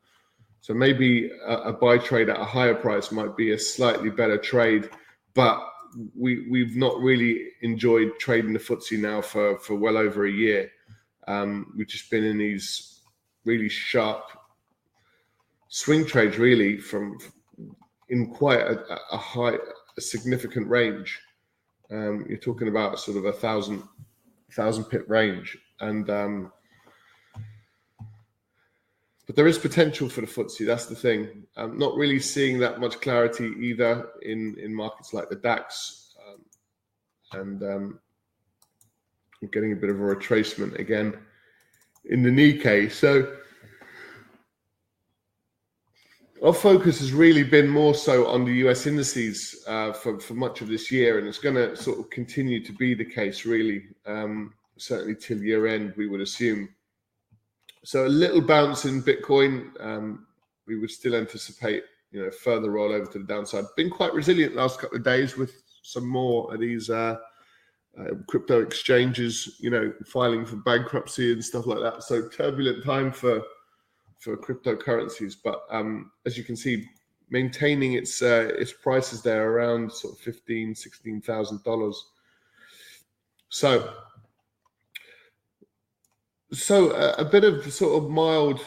so 0.61 0.75
maybe 0.75 1.31
a, 1.47 1.57
a 1.57 1.73
buy 1.73 1.99
trade 1.99 2.29
at 2.29 2.41
a 2.41 2.45
higher 2.45 2.75
price 2.75 3.13
might 3.13 3.37
be 3.37 3.53
a 3.53 3.59
slightly 3.59 4.11
better 4.11 4.39
trade, 4.39 4.91
but 5.35 5.61
we 6.17 6.49
we've 6.51 6.77
not 6.77 6.99
really 6.99 7.51
enjoyed 7.63 8.19
trading 8.19 8.53
the 8.53 8.59
FTSE 8.59 8.99
now 8.99 9.21
for 9.21 9.57
for 9.61 9.77
well 9.77 9.97
over 9.97 10.27
a 10.27 10.31
year. 10.31 10.71
Um, 11.29 11.75
we've 11.77 11.87
just 11.87 12.11
been 12.11 12.25
in 12.25 12.39
these 12.39 13.03
really 13.45 13.69
sharp 13.69 14.25
swing 15.69 16.07
trades, 16.07 16.39
really, 16.39 16.79
from 16.79 17.19
in 18.09 18.33
quite 18.33 18.61
a, 18.61 18.99
a 19.13 19.19
high, 19.19 19.59
a 19.97 20.01
significant 20.01 20.67
range. 20.69 21.21
Um, 21.91 22.25
you're 22.29 22.39
talking 22.39 22.69
about 22.69 22.99
sort 22.99 23.19
of 23.19 23.27
a 23.27 23.33
thousand, 23.33 23.83
thousand 24.53 24.85
pip 24.85 25.05
range, 25.07 25.59
and 25.81 26.09
um, 26.09 26.53
but 29.27 29.37
there 29.37 29.47
is 29.47 29.59
potential 29.59 30.09
for 30.09 30.23
the 30.23 30.27
FTSE. 30.27 30.67
That's 30.67 30.87
the 30.87 30.95
thing. 30.95 31.47
I'm 31.59 31.79
not 31.79 31.95
really 31.95 32.21
seeing 32.21 32.59
that 32.61 32.81
much 32.81 33.03
clarity 33.03 33.53
either 33.61 34.09
in 34.23 34.57
in 34.59 34.75
markets 34.75 35.13
like 35.13 35.29
the 35.29 35.37
DAX, 35.37 36.15
um, 36.27 37.41
and 37.41 37.63
um, 37.63 38.01
I'm 39.43 39.49
getting 39.49 39.73
a 39.73 39.77
bit 39.77 39.91
of 39.91 40.01
a 40.01 40.03
retracement 40.03 40.79
again 40.79 41.17
in 42.07 42.23
the 42.23 42.31
Nikkei. 42.31 42.91
So 42.91 43.37
our 46.45 46.53
focus 46.53 47.01
has 47.01 47.13
really 47.13 47.43
been 47.43 47.69
more 47.69 47.95
so 47.95 48.27
on 48.27 48.45
the 48.45 48.53
US 48.69 48.87
indices 48.87 49.65
uh, 49.67 49.93
for, 49.93 50.19
for 50.21 50.35
much 50.35 50.61
of 50.61 50.69
this 50.69 50.91
year, 50.91 51.19
and 51.19 51.27
it's 51.27 51.39
going 51.39 51.55
to 51.55 51.77
sort 51.77 51.99
of 51.99 52.11
continue 52.11 52.65
to 52.65 52.73
be 52.73 52.95
the 52.95 53.05
case, 53.05 53.45
really, 53.45 53.85
um, 54.07 54.55
certainly 54.77 55.15
till 55.15 55.43
year 55.43 55.67
end, 55.67 55.95
we 55.97 56.09
would 56.09 56.21
assume. 56.21 56.69
So 57.85 58.07
a 58.07 58.09
little 58.09 58.41
bounce 58.41 58.85
in 58.85 59.03
Bitcoin. 59.03 59.71
Um, 59.81 60.27
we 60.67 60.79
would 60.79 60.91
still 60.91 61.15
anticipate, 61.15 61.85
you 62.11 62.23
know, 62.23 62.31
further 62.31 62.69
rollover 62.69 63.11
to 63.13 63.19
the 63.19 63.25
downside. 63.25 63.65
Been 63.77 63.91
quite 63.91 64.13
resilient 64.13 64.55
last 64.55 64.79
couple 64.79 64.99
of 64.99 65.05
days 65.05 65.37
with 65.37 65.63
some 65.83 66.07
more 66.07 66.53
of 66.53 66.61
these 66.61 66.91
uh, 66.91 67.17
uh, 67.99 68.15
crypto 68.27 68.63
exchanges, 68.63 69.57
you 69.61 69.71
know, 69.71 69.93
filing 70.07 70.45
for 70.45 70.57
bankruptcy 70.57 71.33
and 71.33 71.45
stuff 71.45 71.67
like 71.67 71.81
that. 71.81 72.03
So 72.03 72.29
turbulent 72.29 72.85
time 72.85 73.13
for 73.13 73.43
for 74.19 74.37
cryptocurrencies. 74.37 75.37
But 75.43 75.63
um, 75.71 76.11
as 76.27 76.37
you 76.37 76.45
can 76.45 76.57
see, 76.57 76.85
maintaining 77.31 77.95
its 77.95 78.23
uh, 78.23 78.51
its 78.59 78.73
prices 78.73 79.23
there 79.23 79.51
around 79.53 79.93
sort 79.93 80.15
of 80.15 80.21
fifteen, 80.21 80.75
sixteen 80.75 81.21
thousand 81.21 81.63
dollars. 81.65 82.03
So, 83.51 83.95
so 86.53 86.91
a 86.91 87.25
bit 87.25 87.45
of 87.45 87.73
sort 87.73 88.03
of 88.03 88.11
mild 88.11 88.61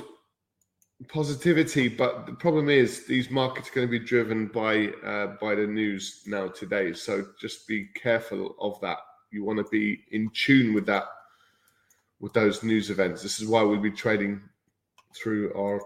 positivity, 1.07 1.87
but 1.87 2.25
the 2.25 2.33
problem 2.33 2.69
is 2.69 3.05
these 3.05 3.29
markets 3.29 3.69
are 3.69 3.73
going 3.73 3.87
to 3.87 3.99
be 3.99 4.03
driven 4.03 4.47
by 4.47 4.87
uh, 5.05 5.35
by 5.39 5.55
the 5.55 5.67
news 5.67 6.23
now 6.25 6.47
today. 6.47 6.93
So 6.93 7.27
just 7.39 7.67
be 7.67 7.89
careful 7.95 8.55
of 8.59 8.79
that. 8.81 8.97
You 9.31 9.45
want 9.45 9.59
to 9.59 9.65
be 9.71 10.03
in 10.11 10.29
tune 10.33 10.73
with 10.73 10.85
that, 10.87 11.05
with 12.19 12.33
those 12.33 12.63
news 12.63 12.89
events. 12.89 13.23
This 13.23 13.39
is 13.39 13.47
why 13.47 13.63
we'll 13.63 13.79
be 13.79 13.91
trading 13.91 14.41
through 15.15 15.53
our 15.53 15.81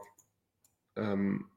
um, 0.98 1.48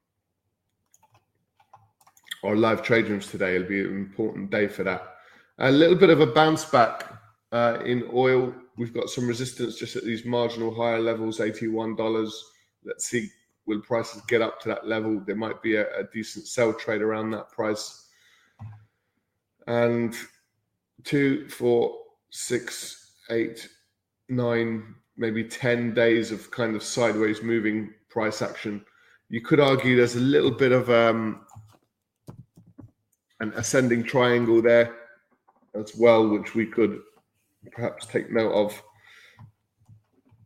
our 2.45 2.57
live 2.57 2.83
trade 2.83 3.09
rooms 3.09 3.29
today. 3.29 3.57
It'll 3.57 3.69
be 3.69 3.81
an 3.81 3.97
important 3.97 4.51
day 4.51 4.69
for 4.69 4.85
that. 4.85 5.17
A 5.59 5.71
little 5.71 5.97
bit 5.97 6.11
of 6.11 6.21
a 6.21 6.27
bounce 6.27 6.65
back 6.65 7.13
uh, 7.53 7.79
in 7.85 8.09
oil. 8.13 8.55
We've 8.77 8.95
got 8.95 9.11
some 9.11 9.27
resistance 9.27 9.77
just 9.77 9.97
at 9.97 10.05
these 10.05 10.25
marginal 10.25 10.75
higher 10.75 11.01
levels, 11.01 11.39
$81. 11.39 12.31
Let's 12.85 13.07
see, 13.07 13.29
will 13.67 13.81
prices 13.81 14.23
get 14.29 14.41
up 14.41 14.61
to 14.63 14.69
that 14.69 14.87
level? 14.87 15.21
There 15.27 15.37
might 15.37 15.63
be 15.63 15.77
a, 15.77 15.83
a 15.99 16.05
decent 16.13 16.47
sell 16.47 16.73
trade 16.73 17.03
around 17.03 17.31
that 17.33 17.51
price. 17.51 18.07
And 19.67 20.15
two, 21.05 21.49
four, 21.49 21.97
six, 22.31 23.13
eight, 23.31 23.69
nine, 24.29 24.95
maybe 25.17 25.45
10 25.45 25.95
days 25.95 26.31
of 26.31 26.51
kind 26.51 26.77
of 26.77 26.83
sideways 26.83 27.43
moving 27.43 27.93
price 28.09 28.43
action. 28.43 28.85
You 29.29 29.43
could 29.43 29.61
argue 29.61 29.97
there's 29.97 30.17
a 30.17 30.21
little 30.21 30.51
bit 30.51 30.73
of 30.73 30.89
um, 30.91 31.41
an 33.41 33.53
ascending 33.57 34.05
triangle 34.05 34.63
there 34.63 34.95
as 35.75 35.95
well, 35.97 36.29
which 36.29 36.55
we 36.55 36.67
could 36.67 37.01
perhaps 37.73 38.07
take 38.07 38.31
note 38.31 38.53
of. 38.53 38.83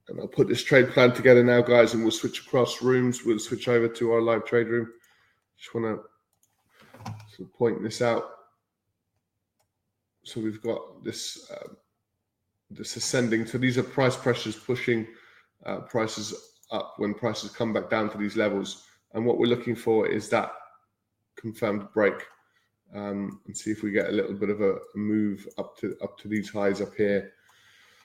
And 0.09 0.21
I'll 0.21 0.29
put 0.29 0.49
this 0.49 0.65
trade 0.65 0.91
plan 0.91 1.13
together 1.13 1.45
now, 1.45 1.63
guys, 1.63 1.95
and 1.95 2.03
we'll 2.03 2.11
switch 2.11 2.41
across 2.41 2.83
rooms. 2.83 3.25
We'll 3.25 3.39
switch 3.39 3.69
over 3.69 3.89
to 3.89 4.13
our 4.13 4.21
live 4.21 4.45
trade 4.45 4.67
room. 4.67 4.89
Just 5.57 5.75
want 5.75 6.01
to 7.37 7.49
point 7.57 7.83
this 7.83 8.03
out. 8.03 8.25
So 10.25 10.41
we've 10.41 10.63
got 10.63 11.05
this 11.05 11.51
uh, 11.51 11.75
this 12.71 12.97
ascending. 12.97 13.47
So 13.47 13.59
these 13.59 13.79
are 13.79 13.83
price 13.83 14.17
pressures 14.17 14.57
pushing 14.57 15.07
uh, 15.67 15.81
prices 15.81 16.35
up 16.71 16.95
when 16.97 17.15
prices 17.15 17.51
come 17.51 17.73
back 17.73 17.91
down 17.91 18.11
to 18.11 18.19
these 18.19 18.37
levels. 18.37 18.85
And 19.15 19.27
what 19.27 19.39
we're 19.39 19.47
looking 19.47 19.77
for 19.77 20.07
is 20.07 20.29
that 20.31 20.53
confirmed 21.37 21.89
break 21.93 22.15
um, 22.95 23.41
and 23.47 23.57
see 23.57 23.71
if 23.71 23.83
we 23.83 23.91
get 23.91 24.09
a 24.09 24.13
little 24.13 24.35
bit 24.35 24.51
of 24.51 24.61
a, 24.61 24.77
move 24.95 25.47
up 25.59 25.77
to 25.79 25.97
up 26.03 26.19
to 26.19 26.29
these 26.29 26.51
highs 26.51 26.81
up 26.81 26.95
here. 26.97 27.33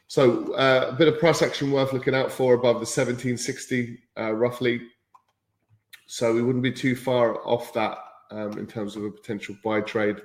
So 0.08 0.54
uh, 0.54 0.90
a 0.92 0.96
bit 0.96 1.10
of 1.10 1.20
price 1.20 1.42
action 1.42 1.72
worth 1.72 1.92
looking 1.92 2.16
out 2.16 2.32
for 2.32 2.54
above 2.54 2.76
the 2.76 2.88
1760 2.88 4.00
uh, 4.18 4.32
roughly. 4.34 4.82
So 6.08 6.34
we 6.34 6.42
wouldn't 6.42 6.64
be 6.64 6.72
too 6.72 6.96
far 6.96 7.46
off 7.46 7.74
that 7.74 7.98
um, 8.32 8.58
in 8.58 8.66
terms 8.66 8.96
of 8.96 9.04
a 9.04 9.12
potential 9.12 9.56
buy 9.64 9.82
trade 9.82 10.18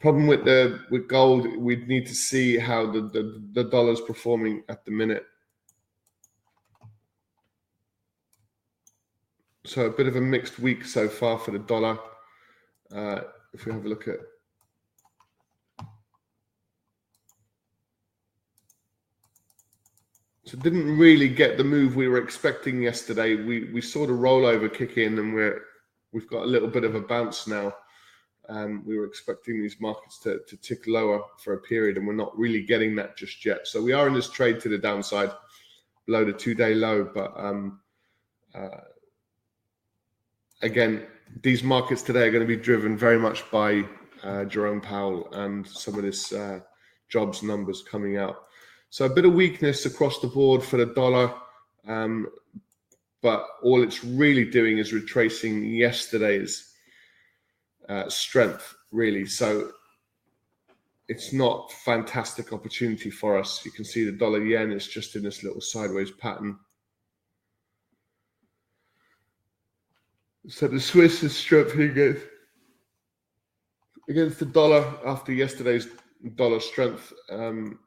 problem 0.00 0.26
with 0.26 0.44
the 0.44 0.80
with 0.90 1.08
gold, 1.08 1.46
we'd 1.56 1.88
need 1.88 2.06
to 2.06 2.14
see 2.14 2.58
how 2.58 2.90
the, 2.90 3.02
the, 3.02 3.42
the 3.52 3.64
dollar's 3.64 4.00
performing 4.00 4.62
at 4.68 4.84
the 4.84 4.90
minute. 4.90 5.24
So 9.64 9.86
a 9.86 9.90
bit 9.90 10.08
of 10.08 10.16
a 10.16 10.20
mixed 10.20 10.58
week 10.58 10.84
so 10.84 11.08
far 11.08 11.38
for 11.38 11.50
the 11.50 11.58
dollar. 11.58 11.98
Uh, 12.94 13.20
if 13.52 13.66
we 13.66 13.72
have 13.72 13.84
a 13.84 13.88
look 13.88 14.08
at 14.08 14.16
So 20.50 20.58
didn't 20.58 20.98
really 20.98 21.28
get 21.28 21.58
the 21.58 21.62
move 21.62 21.94
we 21.94 22.08
were 22.08 22.18
expecting 22.18 22.82
yesterday. 22.82 23.36
We 23.36 23.70
we 23.72 23.80
saw 23.80 24.04
the 24.04 24.12
rollover 24.12 24.72
kick 24.72 24.96
in, 24.96 25.16
and 25.20 25.32
we're 25.32 25.62
we've 26.10 26.26
got 26.26 26.42
a 26.42 26.46
little 26.46 26.66
bit 26.66 26.82
of 26.82 26.96
a 26.96 27.00
bounce 27.00 27.46
now. 27.46 27.72
Um, 28.50 28.82
we 28.84 28.98
were 28.98 29.06
expecting 29.06 29.62
these 29.62 29.80
markets 29.80 30.18
to, 30.20 30.40
to 30.48 30.56
tick 30.56 30.88
lower 30.88 31.22
for 31.38 31.54
a 31.54 31.60
period, 31.60 31.96
and 31.96 32.06
we're 32.06 32.14
not 32.14 32.36
really 32.36 32.62
getting 32.62 32.96
that 32.96 33.16
just 33.16 33.44
yet. 33.44 33.68
So 33.68 33.80
we 33.80 33.92
are 33.92 34.08
in 34.08 34.14
this 34.14 34.28
trade 34.28 34.58
to 34.60 34.68
the 34.68 34.76
downside, 34.76 35.30
below 36.06 36.24
the 36.24 36.32
two-day 36.32 36.74
low. 36.74 37.04
But 37.04 37.32
um, 37.36 37.80
uh, 38.52 38.80
again, 40.62 41.06
these 41.42 41.62
markets 41.62 42.02
today 42.02 42.26
are 42.26 42.32
going 42.32 42.46
to 42.46 42.56
be 42.56 42.60
driven 42.60 42.98
very 42.98 43.18
much 43.18 43.48
by 43.52 43.84
uh, 44.24 44.44
Jerome 44.46 44.80
Powell 44.80 45.32
and 45.32 45.64
some 45.66 45.94
of 45.94 46.02
this 46.02 46.32
uh, 46.32 46.58
jobs 47.08 47.44
numbers 47.44 47.84
coming 47.88 48.16
out. 48.16 48.46
So 48.90 49.04
a 49.04 49.14
bit 49.14 49.24
of 49.24 49.32
weakness 49.32 49.86
across 49.86 50.18
the 50.18 50.26
board 50.26 50.64
for 50.64 50.76
the 50.76 50.86
dollar, 50.86 51.32
um, 51.86 52.26
but 53.22 53.46
all 53.62 53.84
it's 53.84 54.02
really 54.02 54.44
doing 54.44 54.78
is 54.78 54.92
retracing 54.92 55.64
yesterday's 55.64 56.69
uh, 57.90 58.08
strength, 58.08 58.74
really. 58.92 59.26
So 59.26 59.72
it's 61.08 61.32
not 61.32 61.72
fantastic 61.72 62.52
opportunity 62.52 63.10
for 63.10 63.36
us. 63.36 63.64
You 63.64 63.72
can 63.72 63.84
see 63.84 64.04
the 64.04 64.12
dollar 64.12 64.44
yen 64.44 64.70
is 64.70 64.86
just 64.86 65.16
in 65.16 65.24
this 65.24 65.42
little 65.42 65.60
sideways 65.60 66.12
pattern. 66.12 66.56
So 70.48 70.68
the 70.68 70.80
Swiss 70.80 71.22
is 71.24 71.36
strengthening 71.36 71.90
against, 71.90 72.26
against 74.08 74.38
the 74.38 74.46
dollar 74.46 74.84
after 75.04 75.32
yesterday's 75.32 75.88
dollar 76.36 76.60
strength. 76.60 77.12
Um, 77.28 77.80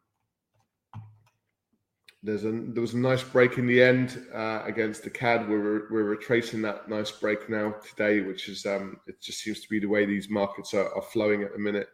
there's 2.23 2.45
a 2.45 2.51
there 2.51 2.81
was 2.81 2.93
a 2.93 2.97
nice 2.97 3.21
break 3.21 3.57
in 3.57 3.67
the 3.67 3.81
end 3.81 4.25
uh, 4.33 4.61
against 4.65 5.03
the 5.03 5.09
CAD. 5.09 5.49
We're 5.49 5.89
we're 5.91 6.03
retracing 6.03 6.61
that 6.61 6.89
nice 6.89 7.11
break 7.11 7.49
now 7.49 7.75
today, 7.85 8.21
which 8.21 8.47
is 8.47 8.65
um, 8.65 8.97
it 9.07 9.21
just 9.21 9.39
seems 9.39 9.59
to 9.59 9.69
be 9.69 9.79
the 9.79 9.87
way 9.87 10.05
these 10.05 10.29
markets 10.29 10.73
are, 10.73 10.93
are 10.95 11.01
flowing 11.01 11.43
at 11.43 11.51
the 11.51 11.59
minute. 11.59 11.89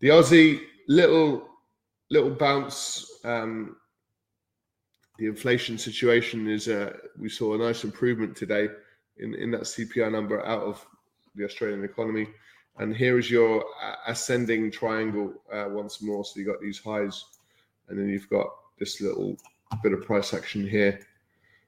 The 0.00 0.08
Aussie 0.08 0.60
little 0.88 1.48
little 2.10 2.30
bounce. 2.30 3.06
Um, 3.24 3.76
the 5.18 5.26
inflation 5.26 5.78
situation 5.78 6.48
is 6.48 6.66
uh, 6.66 6.94
we 7.16 7.28
saw 7.28 7.54
a 7.54 7.58
nice 7.58 7.84
improvement 7.84 8.36
today 8.36 8.68
in 9.18 9.34
in 9.36 9.52
that 9.52 9.62
CPI 9.62 10.10
number 10.10 10.44
out 10.44 10.62
of 10.62 10.84
the 11.36 11.44
Australian 11.44 11.84
economy. 11.84 12.26
And 12.78 12.96
here 12.96 13.18
is 13.18 13.30
your 13.30 13.62
uh, 13.82 13.94
ascending 14.08 14.72
triangle 14.72 15.34
uh, 15.52 15.66
once 15.68 16.02
more. 16.02 16.24
So 16.24 16.40
you 16.40 16.46
got 16.46 16.60
these 16.60 16.78
highs, 16.78 17.26
and 17.88 17.98
then 17.98 18.08
you've 18.08 18.30
got 18.30 18.48
this 18.78 19.00
little 19.00 19.36
bit 19.82 19.92
of 19.92 20.04
price 20.04 20.34
action 20.34 20.66
here. 20.66 21.00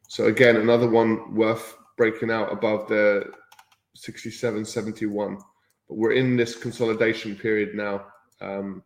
So 0.09 0.27
again, 0.27 0.57
another 0.57 0.89
one 0.89 1.35
worth 1.35 1.77
breaking 1.97 2.31
out 2.31 2.53
above 2.53 2.89
the 2.89 3.31
67.71. 3.97 5.37
But 5.89 5.97
we're 5.97 6.13
in 6.13 6.37
this 6.37 6.57
consolidation 6.57 7.37
period 7.37 7.75
now. 7.75 8.07
Um, 8.41 8.83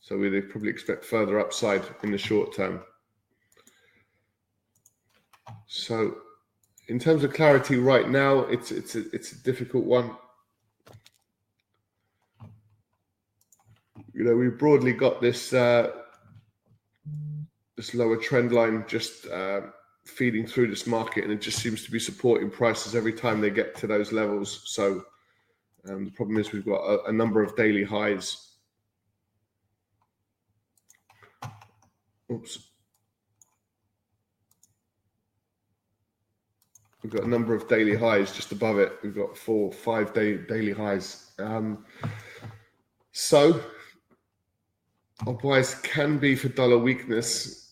so 0.00 0.16
we'd 0.16 0.50
probably 0.50 0.70
expect 0.70 1.04
further 1.04 1.40
upside 1.40 1.82
in 2.02 2.12
the 2.12 2.18
short 2.18 2.54
term. 2.54 2.82
So 5.66 6.16
in 6.88 6.98
terms 6.98 7.24
of 7.24 7.32
clarity 7.32 7.76
right 7.76 8.08
now, 8.08 8.40
it's 8.40 8.70
it's 8.70 8.94
a, 8.94 9.10
it's 9.12 9.32
a 9.32 9.42
difficult 9.42 9.84
one. 9.84 10.16
You 14.12 14.24
know, 14.24 14.36
we 14.36 14.48
broadly 14.48 14.92
got 14.92 15.20
this 15.20 15.52
uh, 15.52 15.90
this 17.76 17.94
lower 17.94 18.16
trend 18.16 18.52
line 18.52 18.84
just 18.88 19.26
uh, 19.26 19.60
feeding 20.04 20.46
through 20.46 20.68
this 20.68 20.86
market, 20.86 21.24
and 21.24 21.32
it 21.32 21.40
just 21.40 21.58
seems 21.58 21.84
to 21.84 21.90
be 21.90 21.98
supporting 21.98 22.50
prices 22.50 22.94
every 22.94 23.12
time 23.12 23.40
they 23.40 23.50
get 23.50 23.76
to 23.76 23.86
those 23.86 24.12
levels. 24.12 24.62
So 24.64 25.04
um, 25.88 26.06
the 26.06 26.10
problem 26.10 26.38
is 26.38 26.52
we've 26.52 26.64
got 26.64 26.80
a, 26.80 27.04
a 27.04 27.12
number 27.12 27.42
of 27.42 27.54
daily 27.56 27.84
highs. 27.84 28.52
Oops. 32.32 32.58
We've 37.02 37.12
got 37.12 37.24
a 37.24 37.28
number 37.28 37.54
of 37.54 37.68
daily 37.68 37.94
highs 37.94 38.32
just 38.32 38.50
above 38.50 38.78
it. 38.78 38.98
We've 39.02 39.14
got 39.14 39.36
four, 39.36 39.70
five 39.70 40.12
day 40.12 40.38
daily 40.38 40.72
highs. 40.72 41.30
Um, 41.38 41.84
so 43.12 43.60
our 45.24 45.34
bias 45.34 45.76
can 45.82 46.18
be 46.18 46.34
for 46.34 46.48
dollar 46.48 46.78
weakness. 46.78 47.65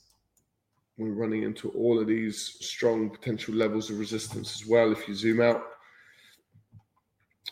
We're 0.96 1.12
running 1.12 1.42
into 1.42 1.70
all 1.70 1.98
of 1.98 2.07
these 2.07 2.57
strong 2.61 3.11
potential 3.11 3.54
levels 3.54 3.90
of 3.90 3.98
resistance 3.98 4.61
as 4.61 4.66
well. 4.66 4.92
If 4.92 5.09
you 5.09 5.14
zoom 5.14 5.40
out, 5.40 5.62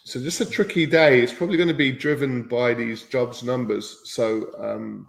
so 0.05 0.21
just 0.21 0.41
a 0.41 0.47
tricky 0.47 0.87
day. 0.87 1.21
It's 1.21 1.33
probably 1.33 1.57
going 1.57 1.69
to 1.69 1.75
be 1.75 1.93
driven 1.93 2.43
by 2.43 2.75
these 2.75 3.05
jobs 3.05 3.43
numbers. 3.43 4.01
So, 4.05 4.53
um, 4.59 5.07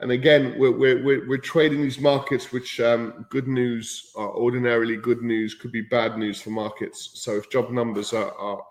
and 0.00 0.10
again, 0.10 0.56
we're, 0.58 0.72
we're, 0.72 1.26
we're, 1.28 1.38
trading 1.38 1.82
these 1.82 2.00
markets, 2.00 2.52
which 2.52 2.80
um, 2.80 3.26
good 3.30 3.46
news 3.46 4.10
are 4.16 4.30
ordinarily 4.30 4.96
good 4.96 5.22
news, 5.22 5.54
could 5.54 5.70
be 5.70 5.82
bad 5.82 6.18
news 6.18 6.42
for 6.42 6.50
markets. 6.50 7.12
So 7.14 7.36
if 7.36 7.50
job 7.50 7.70
numbers 7.70 8.12
are, 8.12 8.32
are, 8.32 8.62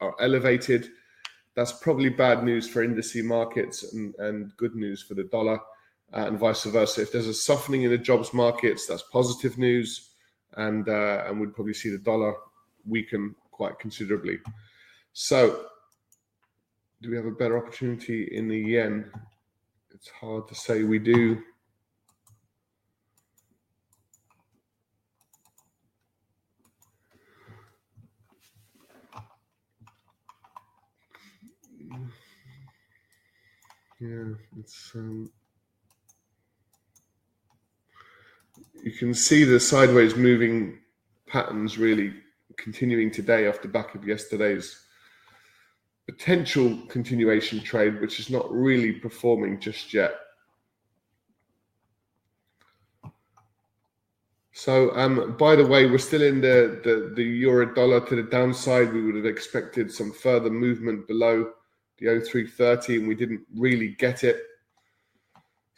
are 0.00 0.14
elevated, 0.20 0.88
that's 1.54 1.72
probably 1.72 2.08
bad 2.08 2.42
news 2.42 2.68
for 2.68 2.84
indice 2.84 3.22
markets 3.22 3.92
and, 3.92 4.14
and 4.18 4.56
good 4.56 4.74
news 4.74 5.02
for 5.02 5.14
the 5.14 5.24
dollar 5.24 5.60
uh, 6.12 6.26
and 6.26 6.38
vice 6.38 6.64
versa. 6.64 7.02
If 7.02 7.12
there's 7.12 7.26
a 7.26 7.34
softening 7.34 7.82
in 7.82 7.90
the 7.90 7.98
jobs 7.98 8.32
markets, 8.34 8.86
that's 8.86 9.02
positive 9.12 9.58
news. 9.58 10.10
And, 10.56 10.88
uh, 10.88 11.24
and 11.26 11.40
we'd 11.40 11.54
probably 11.54 11.74
see 11.74 11.90
the 11.90 11.98
dollar 11.98 12.34
weaken 12.86 13.34
quite 13.50 13.78
considerably. 13.78 14.38
So, 15.12 15.66
do 17.02 17.10
we 17.10 17.16
have 17.16 17.26
a 17.26 17.30
better 17.30 17.56
opportunity 17.56 18.28
in 18.32 18.48
the 18.48 18.58
yen? 18.58 19.10
It's 19.94 20.08
hard 20.08 20.48
to 20.48 20.54
say 20.54 20.82
we 20.82 20.98
do. 20.98 21.42
Yeah, 34.00 34.32
it's 34.58 34.92
um, 34.94 35.30
you 38.82 38.89
can 39.00 39.14
see 39.14 39.44
the 39.44 39.58
sideways 39.58 40.14
moving 40.14 40.78
patterns 41.26 41.78
really 41.78 42.12
continuing 42.58 43.10
today 43.10 43.46
off 43.46 43.62
the 43.62 43.66
back 43.66 43.94
of 43.94 44.06
yesterday's 44.06 44.78
potential 46.06 46.76
continuation 46.86 47.60
trade, 47.62 47.98
which 47.98 48.20
is 48.20 48.28
not 48.28 48.52
really 48.52 48.92
performing 48.92 49.58
just 49.58 49.94
yet. 49.94 50.12
So, 54.52 54.94
um, 54.94 55.34
by 55.38 55.56
the 55.56 55.66
way, 55.66 55.86
we're 55.86 55.96
still 55.96 56.22
in 56.22 56.42
the, 56.42 56.82
the, 56.84 57.14
the 57.16 57.24
euro 57.24 57.74
dollar 57.74 58.06
to 58.06 58.16
the 58.16 58.24
downside. 58.24 58.92
We 58.92 59.02
would 59.02 59.14
have 59.14 59.24
expected 59.24 59.90
some 59.90 60.12
further 60.12 60.50
movement 60.50 61.08
below 61.08 61.52
the 61.98 62.20
0330, 62.20 62.98
and 62.98 63.08
we 63.08 63.14
didn't 63.14 63.46
really 63.56 63.96
get 63.98 64.24
it. 64.24 64.42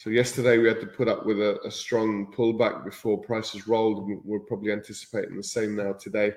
So 0.03 0.11
yesterday 0.11 0.59
we 0.59 0.67
had 0.67 0.81
to 0.81 0.89
put 0.89 1.07
up 1.07 1.25
with 1.25 1.39
a, 1.39 1.61
a 1.65 1.71
strong 1.71 2.33
pullback 2.33 2.85
before 2.85 3.21
prices 3.21 3.69
rolled. 3.69 3.99
and 3.99 4.21
We're 4.25 4.41
probably 4.41 4.73
anticipating 4.73 5.37
the 5.37 5.45
same 5.45 5.77
now 5.77 5.93
today 5.93 6.33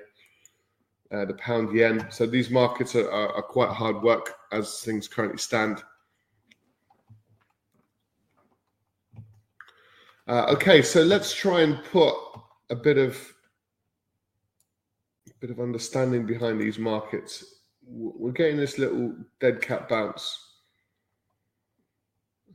uh, 1.12 1.24
the 1.24 1.34
pound 1.34 1.76
yen. 1.76 2.06
So 2.08 2.26
these 2.26 2.48
markets 2.48 2.94
are, 2.94 3.10
are, 3.10 3.32
are, 3.32 3.42
quite 3.42 3.70
hard 3.70 4.02
work 4.04 4.34
as 4.52 4.82
things 4.82 5.08
currently 5.08 5.38
stand. 5.38 5.82
Uh, 10.28 10.46
okay, 10.50 10.80
so 10.80 11.02
let's 11.02 11.34
try 11.34 11.62
and 11.62 11.82
put 11.82 12.14
a 12.70 12.76
bit 12.76 12.98
of 12.98 13.16
a 15.28 15.34
bit 15.40 15.50
of 15.50 15.58
understanding 15.58 16.24
behind 16.24 16.60
these 16.60 16.78
markets. 16.78 17.62
We're 17.84 18.30
getting 18.30 18.58
this 18.58 18.78
little 18.78 19.16
dead 19.40 19.60
cat 19.60 19.88
bounce 19.88 20.45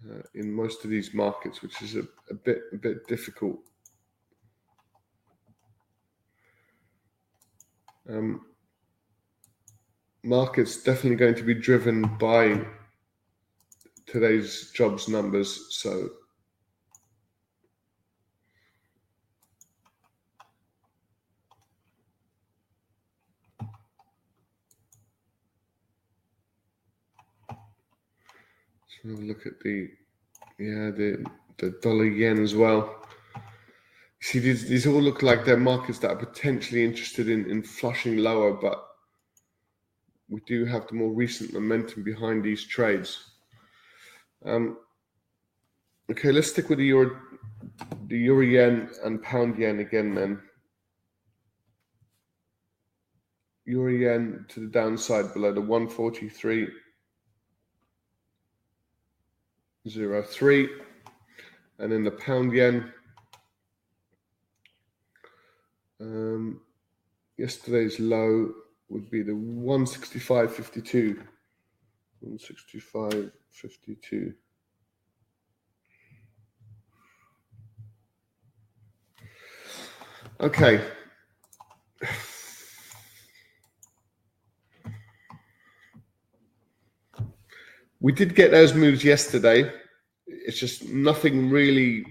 uh, 0.09 0.21
in 0.33 0.51
most 0.51 0.83
of 0.83 0.89
these 0.89 1.13
markets, 1.13 1.61
which 1.61 1.81
is 1.81 1.95
a, 1.95 2.03
a 2.29 2.33
bit 2.33 2.61
a 2.73 2.77
bit 2.77 3.07
difficult 3.07 3.59
Um, 8.09 8.45
market's 10.23 10.83
definitely 10.83 11.17
going 11.17 11.35
to 11.35 11.43
be 11.43 11.53
driven 11.53 12.17
by 12.17 12.59
today's 14.05 14.71
jobs 14.71 15.07
numbers. 15.07 15.67
So 15.69 16.09
a 29.05 29.07
look 29.07 29.45
at 29.45 29.59
the 29.61 29.89
yeah 30.59 30.91
the 30.91 31.25
the 31.57 31.77
dollar 31.81 32.05
yen 32.05 32.41
as 32.41 32.55
well. 32.55 33.01
See, 34.19 34.37
these, 34.37 34.67
these 34.67 34.85
all 34.85 35.01
look 35.01 35.23
like 35.23 35.45
they're 35.45 35.57
markets 35.57 35.97
that 35.99 36.11
are 36.11 36.15
potentially 36.15 36.83
interested 36.83 37.27
in, 37.27 37.49
in 37.49 37.63
flushing 37.63 38.17
lower, 38.17 38.53
but 38.53 38.85
we 40.29 40.41
do 40.45 40.63
have 40.65 40.87
the 40.87 40.93
more 40.93 41.11
recent 41.11 41.53
momentum 41.53 42.03
behind 42.03 42.43
these 42.43 42.63
trades. 42.65 43.31
Um, 44.45 44.77
okay, 46.09 46.31
let's 46.31 46.49
stick 46.49 46.69
with 46.69 46.77
the 46.77 46.85
euro, 46.85 47.19
the 48.07 48.17
euro 48.17 48.45
yen 48.45 48.89
and 49.03 49.23
pound 49.23 49.57
yen 49.57 49.79
again 49.79 50.13
then. 50.13 50.39
Euro 53.65 53.91
yen 53.91 54.45
to 54.49 54.59
the 54.59 54.67
downside 54.67 55.33
below 55.33 55.51
the 55.51 55.61
143.03, 59.87 60.67
and 61.79 61.91
then 61.91 62.03
the 62.03 62.11
pound 62.11 62.53
yen 62.53 62.93
um, 65.99 66.61
yesterday's 67.37 67.99
low 67.99 68.53
would 68.89 69.09
be 69.09 69.23
the 69.23 69.31
165.52. 69.31 71.25
165.52. 72.23 74.33
Okay. 80.39 80.81
We 88.01 88.11
did 88.11 88.35
get 88.35 88.51
those 88.51 88.73
moves 88.73 89.03
yesterday. 89.03 89.71
It's 90.27 90.59
just 90.59 90.89
nothing 90.89 91.49
really 91.49 92.03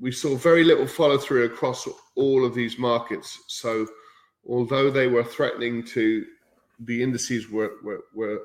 we 0.00 0.12
saw 0.12 0.36
very 0.36 0.64
little 0.64 0.86
follow 0.86 1.18
through 1.18 1.44
across 1.44 1.88
all 2.16 2.44
of 2.44 2.54
these 2.54 2.78
markets. 2.78 3.38
So, 3.48 3.86
although 4.48 4.90
they 4.90 5.06
were 5.06 5.24
threatening 5.24 5.84
to, 5.84 6.24
the 6.80 7.02
indices 7.02 7.50
were 7.50 7.72
were, 7.82 8.04
were 8.14 8.40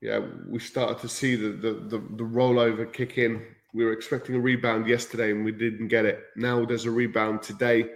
yeah, 0.00 0.20
we 0.48 0.58
started 0.58 0.98
to 0.98 1.08
see 1.08 1.36
the, 1.36 1.50
the, 1.50 1.72
the 1.72 1.98
the 1.98 2.24
rollover 2.24 2.92
kick 2.92 3.18
in. 3.18 3.44
We 3.74 3.84
were 3.84 3.92
expecting 3.92 4.34
a 4.34 4.40
rebound 4.40 4.86
yesterday, 4.86 5.30
and 5.30 5.44
we 5.44 5.52
didn't 5.52 5.88
get 5.88 6.04
it. 6.04 6.20
Now 6.36 6.64
there's 6.64 6.86
a 6.86 6.90
rebound 6.90 7.42
today. 7.42 7.88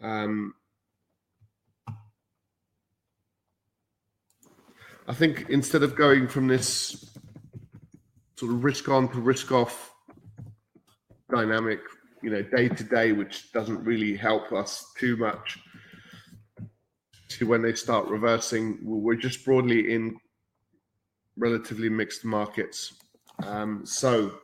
Um, 0.00 0.54
I 5.12 5.14
think 5.14 5.50
instead 5.50 5.82
of 5.82 5.94
going 5.94 6.26
from 6.26 6.48
this 6.48 7.18
sort 8.36 8.50
of 8.50 8.64
risk 8.64 8.88
on 8.88 9.12
to 9.12 9.20
risk 9.20 9.52
off 9.52 9.92
dynamic, 11.30 11.80
you 12.22 12.30
know, 12.30 12.40
day 12.40 12.70
to 12.70 12.82
day, 12.82 13.12
which 13.12 13.52
doesn't 13.52 13.84
really 13.84 14.16
help 14.16 14.52
us 14.52 14.90
too 14.96 15.18
much. 15.18 15.58
To 17.28 17.46
when 17.46 17.60
they 17.60 17.74
start 17.74 18.08
reversing, 18.08 18.78
we're 18.82 19.16
just 19.16 19.44
broadly 19.44 19.92
in 19.92 20.16
relatively 21.36 21.90
mixed 21.90 22.24
markets. 22.24 22.94
Um, 23.44 23.84
so, 23.84 24.38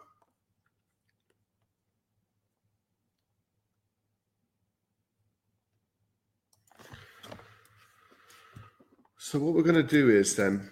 So 9.31 9.39
what 9.39 9.53
we're 9.53 9.63
going 9.63 9.75
to 9.75 9.83
do 9.83 10.09
is 10.09 10.37
then 10.37 10.71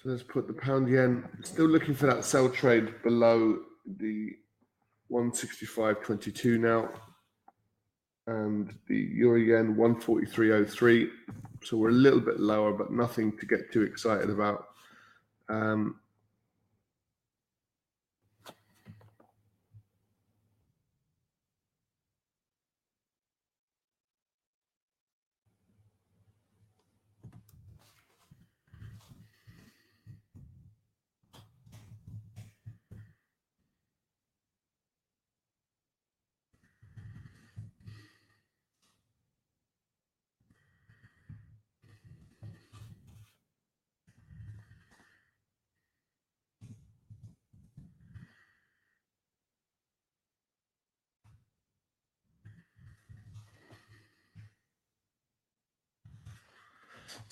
So 0.00 0.10
let's 0.10 0.22
put 0.22 0.46
the 0.46 0.52
pound 0.52 0.88
yen. 0.88 1.28
Still 1.42 1.66
looking 1.66 1.96
for 1.96 2.06
that 2.06 2.24
sell 2.24 2.48
trade 2.48 3.02
below 3.02 3.58
the 3.98 4.36
165.22 5.10 6.60
now. 6.60 6.90
And 8.28 8.72
the 8.86 8.94
euro 8.94 9.40
yen 9.40 9.74
143.03. 9.74 11.08
So 11.64 11.76
we're 11.76 11.88
a 11.88 11.92
little 11.92 12.20
bit 12.20 12.38
lower, 12.38 12.72
but 12.72 12.92
nothing 12.92 13.36
to 13.38 13.46
get 13.46 13.72
too 13.72 13.82
excited 13.82 14.30
about. 14.30 14.66
Um, 15.48 15.98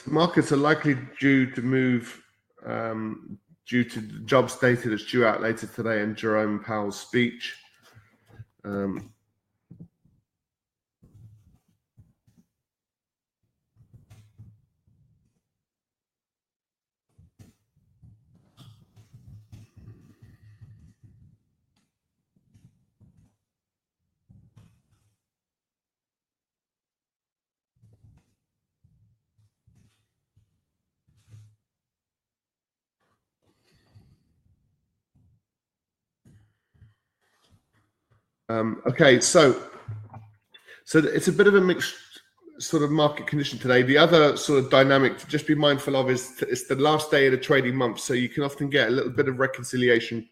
Markets 0.06 0.52
are 0.52 0.56
likely 0.56 0.96
due 1.18 1.50
to 1.52 1.62
move 1.62 2.22
um, 2.66 3.38
due 3.66 3.84
to 3.84 4.00
jobs 4.24 4.56
data 4.58 4.88
that's 4.88 5.04
due 5.06 5.24
out 5.24 5.40
later 5.40 5.66
today 5.66 6.02
and 6.02 6.16
Jerome 6.16 6.62
Powell's 6.62 7.00
speech. 7.00 7.56
Um, 8.64 9.12
Um, 38.48 38.82
okay, 38.86 39.20
so 39.20 39.60
so 40.84 40.98
it's 40.98 41.28
a 41.28 41.32
bit 41.32 41.46
of 41.46 41.54
a 41.54 41.60
mixed 41.60 41.94
sort 42.58 42.82
of 42.82 42.90
market 42.90 43.26
condition 43.26 43.58
today. 43.58 43.82
The 43.82 43.98
other 43.98 44.36
sort 44.36 44.62
of 44.62 44.70
dynamic 44.70 45.18
to 45.18 45.26
just 45.26 45.46
be 45.46 45.54
mindful 45.54 45.96
of 45.96 46.10
is 46.10 46.42
it's 46.42 46.66
the 46.66 46.76
last 46.76 47.10
day 47.10 47.26
of 47.26 47.32
the 47.32 47.38
trading 47.38 47.74
month, 47.74 48.00
so 48.00 48.14
you 48.14 48.28
can 48.28 48.42
often 48.42 48.68
get 48.68 48.88
a 48.88 48.90
little 48.90 49.10
bit 49.10 49.28
of 49.28 49.38
reconciliation, 49.38 50.28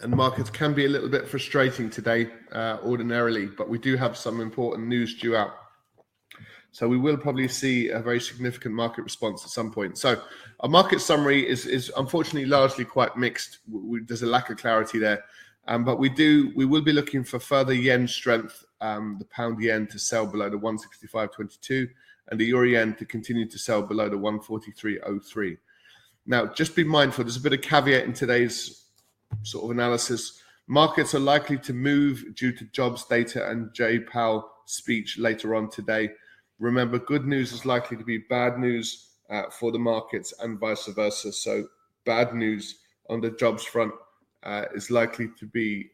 and 0.00 0.16
markets 0.16 0.50
can 0.50 0.72
be 0.72 0.86
a 0.86 0.88
little 0.88 1.08
bit 1.08 1.28
frustrating 1.28 1.90
today 1.90 2.30
uh, 2.52 2.78
ordinarily. 2.82 3.46
But 3.46 3.68
we 3.68 3.78
do 3.78 3.96
have 3.96 4.16
some 4.16 4.40
important 4.40 4.88
news 4.88 5.20
due 5.20 5.36
out. 5.36 5.54
So 6.72 6.88
we 6.88 6.96
will 6.96 7.18
probably 7.18 7.48
see 7.48 7.90
a 7.90 8.00
very 8.00 8.20
significant 8.20 8.74
market 8.74 9.02
response 9.02 9.44
at 9.44 9.50
some 9.50 9.70
point. 9.70 9.98
So 9.98 10.20
our 10.60 10.68
market 10.68 11.00
summary 11.00 11.46
is 11.46 11.66
is 11.66 11.92
unfortunately 11.96 12.46
largely 12.46 12.84
quite 12.84 13.16
mixed. 13.16 13.58
We, 13.70 14.00
there's 14.00 14.22
a 14.22 14.26
lack 14.26 14.50
of 14.50 14.56
clarity 14.56 14.98
there. 14.98 15.22
Um, 15.68 15.84
but 15.84 15.98
we 15.98 16.08
do 16.08 16.50
we 16.56 16.64
will 16.64 16.80
be 16.80 16.92
looking 16.92 17.24
for 17.24 17.38
further 17.38 17.74
yen 17.74 18.08
strength, 18.08 18.64
um, 18.80 19.16
the 19.18 19.26
pound 19.26 19.62
yen 19.62 19.86
to 19.88 19.98
sell 19.98 20.26
below 20.26 20.48
the 20.48 20.58
165.22 20.58 21.88
and 22.28 22.40
the 22.40 22.46
euro 22.46 22.66
yen 22.66 22.94
to 22.94 23.04
continue 23.04 23.46
to 23.48 23.58
sell 23.58 23.82
below 23.82 24.08
the 24.08 24.16
143.03. 24.16 25.58
Now, 26.24 26.46
just 26.46 26.74
be 26.74 26.84
mindful, 26.84 27.24
there's 27.24 27.36
a 27.36 27.40
bit 27.40 27.52
of 27.52 27.62
caveat 27.62 28.04
in 28.04 28.12
today's 28.12 28.84
sort 29.42 29.64
of 29.64 29.70
analysis. 29.70 30.40
Markets 30.68 31.14
are 31.14 31.20
likely 31.20 31.58
to 31.58 31.72
move 31.72 32.24
due 32.34 32.52
to 32.52 32.64
jobs 32.66 33.04
data 33.04 33.50
and 33.50 33.74
Jay 33.74 33.98
Powell 33.98 34.50
speech 34.66 35.18
later 35.18 35.54
on 35.54 35.68
today. 35.68 36.10
Remember, 36.62 36.98
good 36.98 37.26
news 37.26 37.52
is 37.52 37.66
likely 37.66 37.96
to 37.96 38.04
be 38.04 38.18
bad 38.18 38.58
news 38.58 39.08
uh, 39.28 39.50
for 39.50 39.72
the 39.72 39.78
markets 39.78 40.32
and 40.40 40.58
vice 40.58 40.86
versa. 40.86 41.32
So, 41.32 41.66
bad 42.04 42.34
news 42.34 42.78
on 43.10 43.20
the 43.20 43.30
jobs 43.32 43.64
front 43.64 43.92
uh, 44.44 44.66
is 44.74 44.90
likely 44.90 45.28
to 45.38 45.46
be 45.46 45.90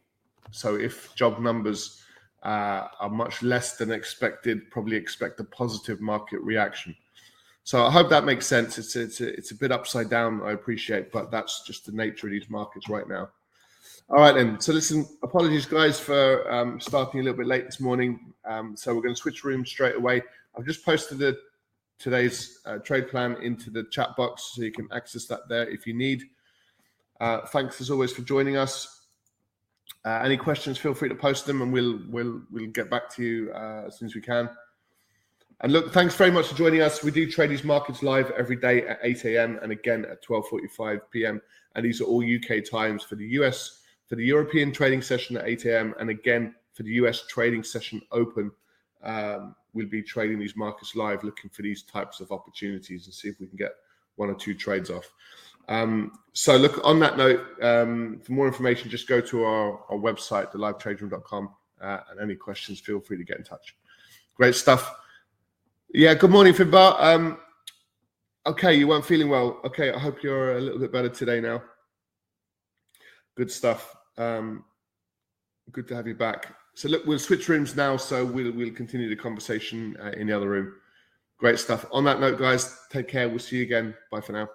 so 0.50 0.76
if 0.76 1.14
job 1.14 1.40
numbers 1.40 2.02
uh, 2.42 2.88
are 3.00 3.10
much 3.10 3.42
less 3.42 3.76
than 3.76 3.90
expected, 3.90 4.70
probably 4.70 4.96
expect 4.96 5.40
a 5.40 5.44
positive 5.44 6.00
market 6.00 6.40
reaction. 6.40 6.94
So 7.64 7.84
I 7.84 7.90
hope 7.90 8.08
that 8.10 8.24
makes 8.24 8.46
sense. 8.46 8.78
It's 8.78 8.96
it's 8.96 9.20
a, 9.20 9.28
it's 9.28 9.50
a 9.50 9.54
bit 9.54 9.72
upside 9.72 10.08
down. 10.08 10.40
I 10.42 10.52
appreciate, 10.52 11.12
but 11.12 11.30
that's 11.30 11.64
just 11.66 11.84
the 11.84 11.92
nature 11.92 12.26
of 12.26 12.32
these 12.32 12.48
markets 12.48 12.88
right 12.88 13.06
now. 13.06 13.28
All 14.10 14.20
right, 14.20 14.34
then. 14.34 14.58
So 14.58 14.72
listen, 14.72 15.06
apologies, 15.22 15.66
guys, 15.66 16.00
for 16.00 16.50
um, 16.50 16.80
starting 16.80 17.20
a 17.20 17.22
little 17.22 17.36
bit 17.36 17.46
late 17.46 17.66
this 17.66 17.78
morning. 17.78 18.32
Um, 18.46 18.74
so 18.74 18.94
we're 18.94 19.02
going 19.02 19.14
to 19.14 19.20
switch 19.20 19.44
rooms 19.44 19.68
straight 19.68 19.96
away. 19.96 20.22
I've 20.58 20.66
just 20.66 20.84
posted 20.84 21.18
the 21.18 21.38
today's 22.00 22.60
uh, 22.66 22.78
trade 22.78 23.08
plan 23.08 23.36
into 23.42 23.70
the 23.70 23.84
chat 23.84 24.16
box, 24.16 24.54
so 24.54 24.62
you 24.62 24.72
can 24.72 24.88
access 24.92 25.26
that 25.26 25.48
there 25.48 25.68
if 25.68 25.86
you 25.86 25.94
need. 25.94 26.24
Uh, 27.20 27.46
thanks 27.46 27.80
as 27.80 27.90
always 27.90 28.12
for 28.12 28.22
joining 28.22 28.56
us. 28.56 29.06
Uh, 30.04 30.20
any 30.24 30.36
questions, 30.36 30.78
feel 30.78 30.94
free 30.94 31.08
to 31.08 31.14
post 31.14 31.46
them 31.46 31.62
and 31.62 31.72
we'll 31.72 32.00
we'll 32.08 32.42
we'll 32.50 32.70
get 32.70 32.90
back 32.90 33.08
to 33.14 33.22
you 33.22 33.52
uh, 33.52 33.84
as 33.86 33.98
soon 33.98 34.06
as 34.06 34.14
we 34.14 34.20
can. 34.20 34.48
And 35.60 35.72
look, 35.72 35.92
thanks 35.92 36.14
very 36.14 36.30
much 36.30 36.48
for 36.48 36.56
joining 36.56 36.82
us. 36.82 37.02
We 37.02 37.10
do 37.10 37.28
trade 37.28 37.50
these 37.50 37.64
markets 37.64 38.02
live 38.02 38.30
every 38.32 38.54
day 38.56 38.86
at 38.86 39.00
8 39.02 39.24
a.m. 39.24 39.58
and 39.62 39.72
again 39.72 40.04
at 40.04 40.24
12:45 40.24 41.00
p.m. 41.10 41.40
And 41.74 41.84
these 41.84 42.00
are 42.00 42.04
all 42.04 42.22
UK 42.22 42.64
times 42.68 43.02
for 43.02 43.16
the 43.16 43.26
US 43.40 43.80
for 44.06 44.16
the 44.16 44.24
European 44.24 44.72
trading 44.72 45.02
session 45.02 45.36
at 45.36 45.46
8 45.46 45.64
a.m. 45.66 45.94
and 46.00 46.10
again 46.10 46.54
for 46.72 46.82
the 46.82 46.92
US 46.92 47.26
trading 47.26 47.62
session 47.62 48.00
open. 48.12 48.50
Um, 49.02 49.54
we'll 49.78 49.86
be 49.86 50.02
trading 50.02 50.40
these 50.40 50.56
markets 50.56 50.96
live, 50.96 51.22
looking 51.22 51.48
for 51.48 51.62
these 51.62 51.84
types 51.84 52.18
of 52.20 52.32
opportunities 52.32 53.06
and 53.06 53.14
see 53.14 53.28
if 53.28 53.38
we 53.38 53.46
can 53.46 53.56
get 53.56 53.76
one 54.16 54.28
or 54.28 54.34
two 54.34 54.52
trades 54.52 54.90
off. 54.90 55.08
Um, 55.68 56.18
so 56.32 56.56
look, 56.56 56.80
on 56.84 56.98
that 56.98 57.16
note, 57.16 57.40
um, 57.62 58.20
for 58.24 58.32
more 58.32 58.48
information, 58.48 58.90
just 58.90 59.06
go 59.06 59.20
to 59.20 59.44
our, 59.44 59.80
our 59.88 59.96
website, 59.96 60.52
thelivetraderoom.com, 60.52 61.50
uh, 61.80 61.98
and 62.10 62.20
any 62.20 62.34
questions, 62.34 62.80
feel 62.80 62.98
free 62.98 63.16
to 63.18 63.24
get 63.24 63.38
in 63.38 63.44
touch. 63.44 63.76
Great 64.34 64.56
stuff. 64.56 64.92
Yeah, 65.94 66.14
good 66.14 66.30
morning, 66.30 66.54
Finbar. 66.54 67.00
Um, 67.00 67.38
okay, 68.46 68.74
you 68.74 68.88
weren't 68.88 69.04
feeling 69.04 69.28
well. 69.28 69.60
Okay, 69.64 69.92
I 69.92 69.98
hope 69.98 70.24
you're 70.24 70.56
a 70.56 70.60
little 70.60 70.80
bit 70.80 70.90
better 70.90 71.08
today 71.08 71.40
now. 71.40 71.62
Good 73.36 73.52
stuff. 73.52 73.94
Um, 74.16 74.64
good 75.70 75.86
to 75.86 75.94
have 75.94 76.08
you 76.08 76.14
back. 76.14 76.52
So 76.78 76.88
look, 76.88 77.04
we'll 77.06 77.18
switch 77.18 77.48
rooms 77.48 77.74
now, 77.74 77.96
so 77.96 78.24
we'll 78.24 78.52
we'll 78.52 78.72
continue 78.72 79.08
the 79.08 79.16
conversation 79.16 79.96
uh, 80.00 80.10
in 80.10 80.28
the 80.28 80.32
other 80.32 80.48
room. 80.48 80.74
Great 81.36 81.58
stuff. 81.58 81.84
On 81.90 82.04
that 82.04 82.20
note, 82.20 82.38
guys, 82.38 82.78
take 82.88 83.08
care. 83.08 83.28
We'll 83.28 83.40
see 83.40 83.56
you 83.56 83.62
again. 83.64 83.96
Bye 84.12 84.20
for 84.20 84.30
now. 84.30 84.48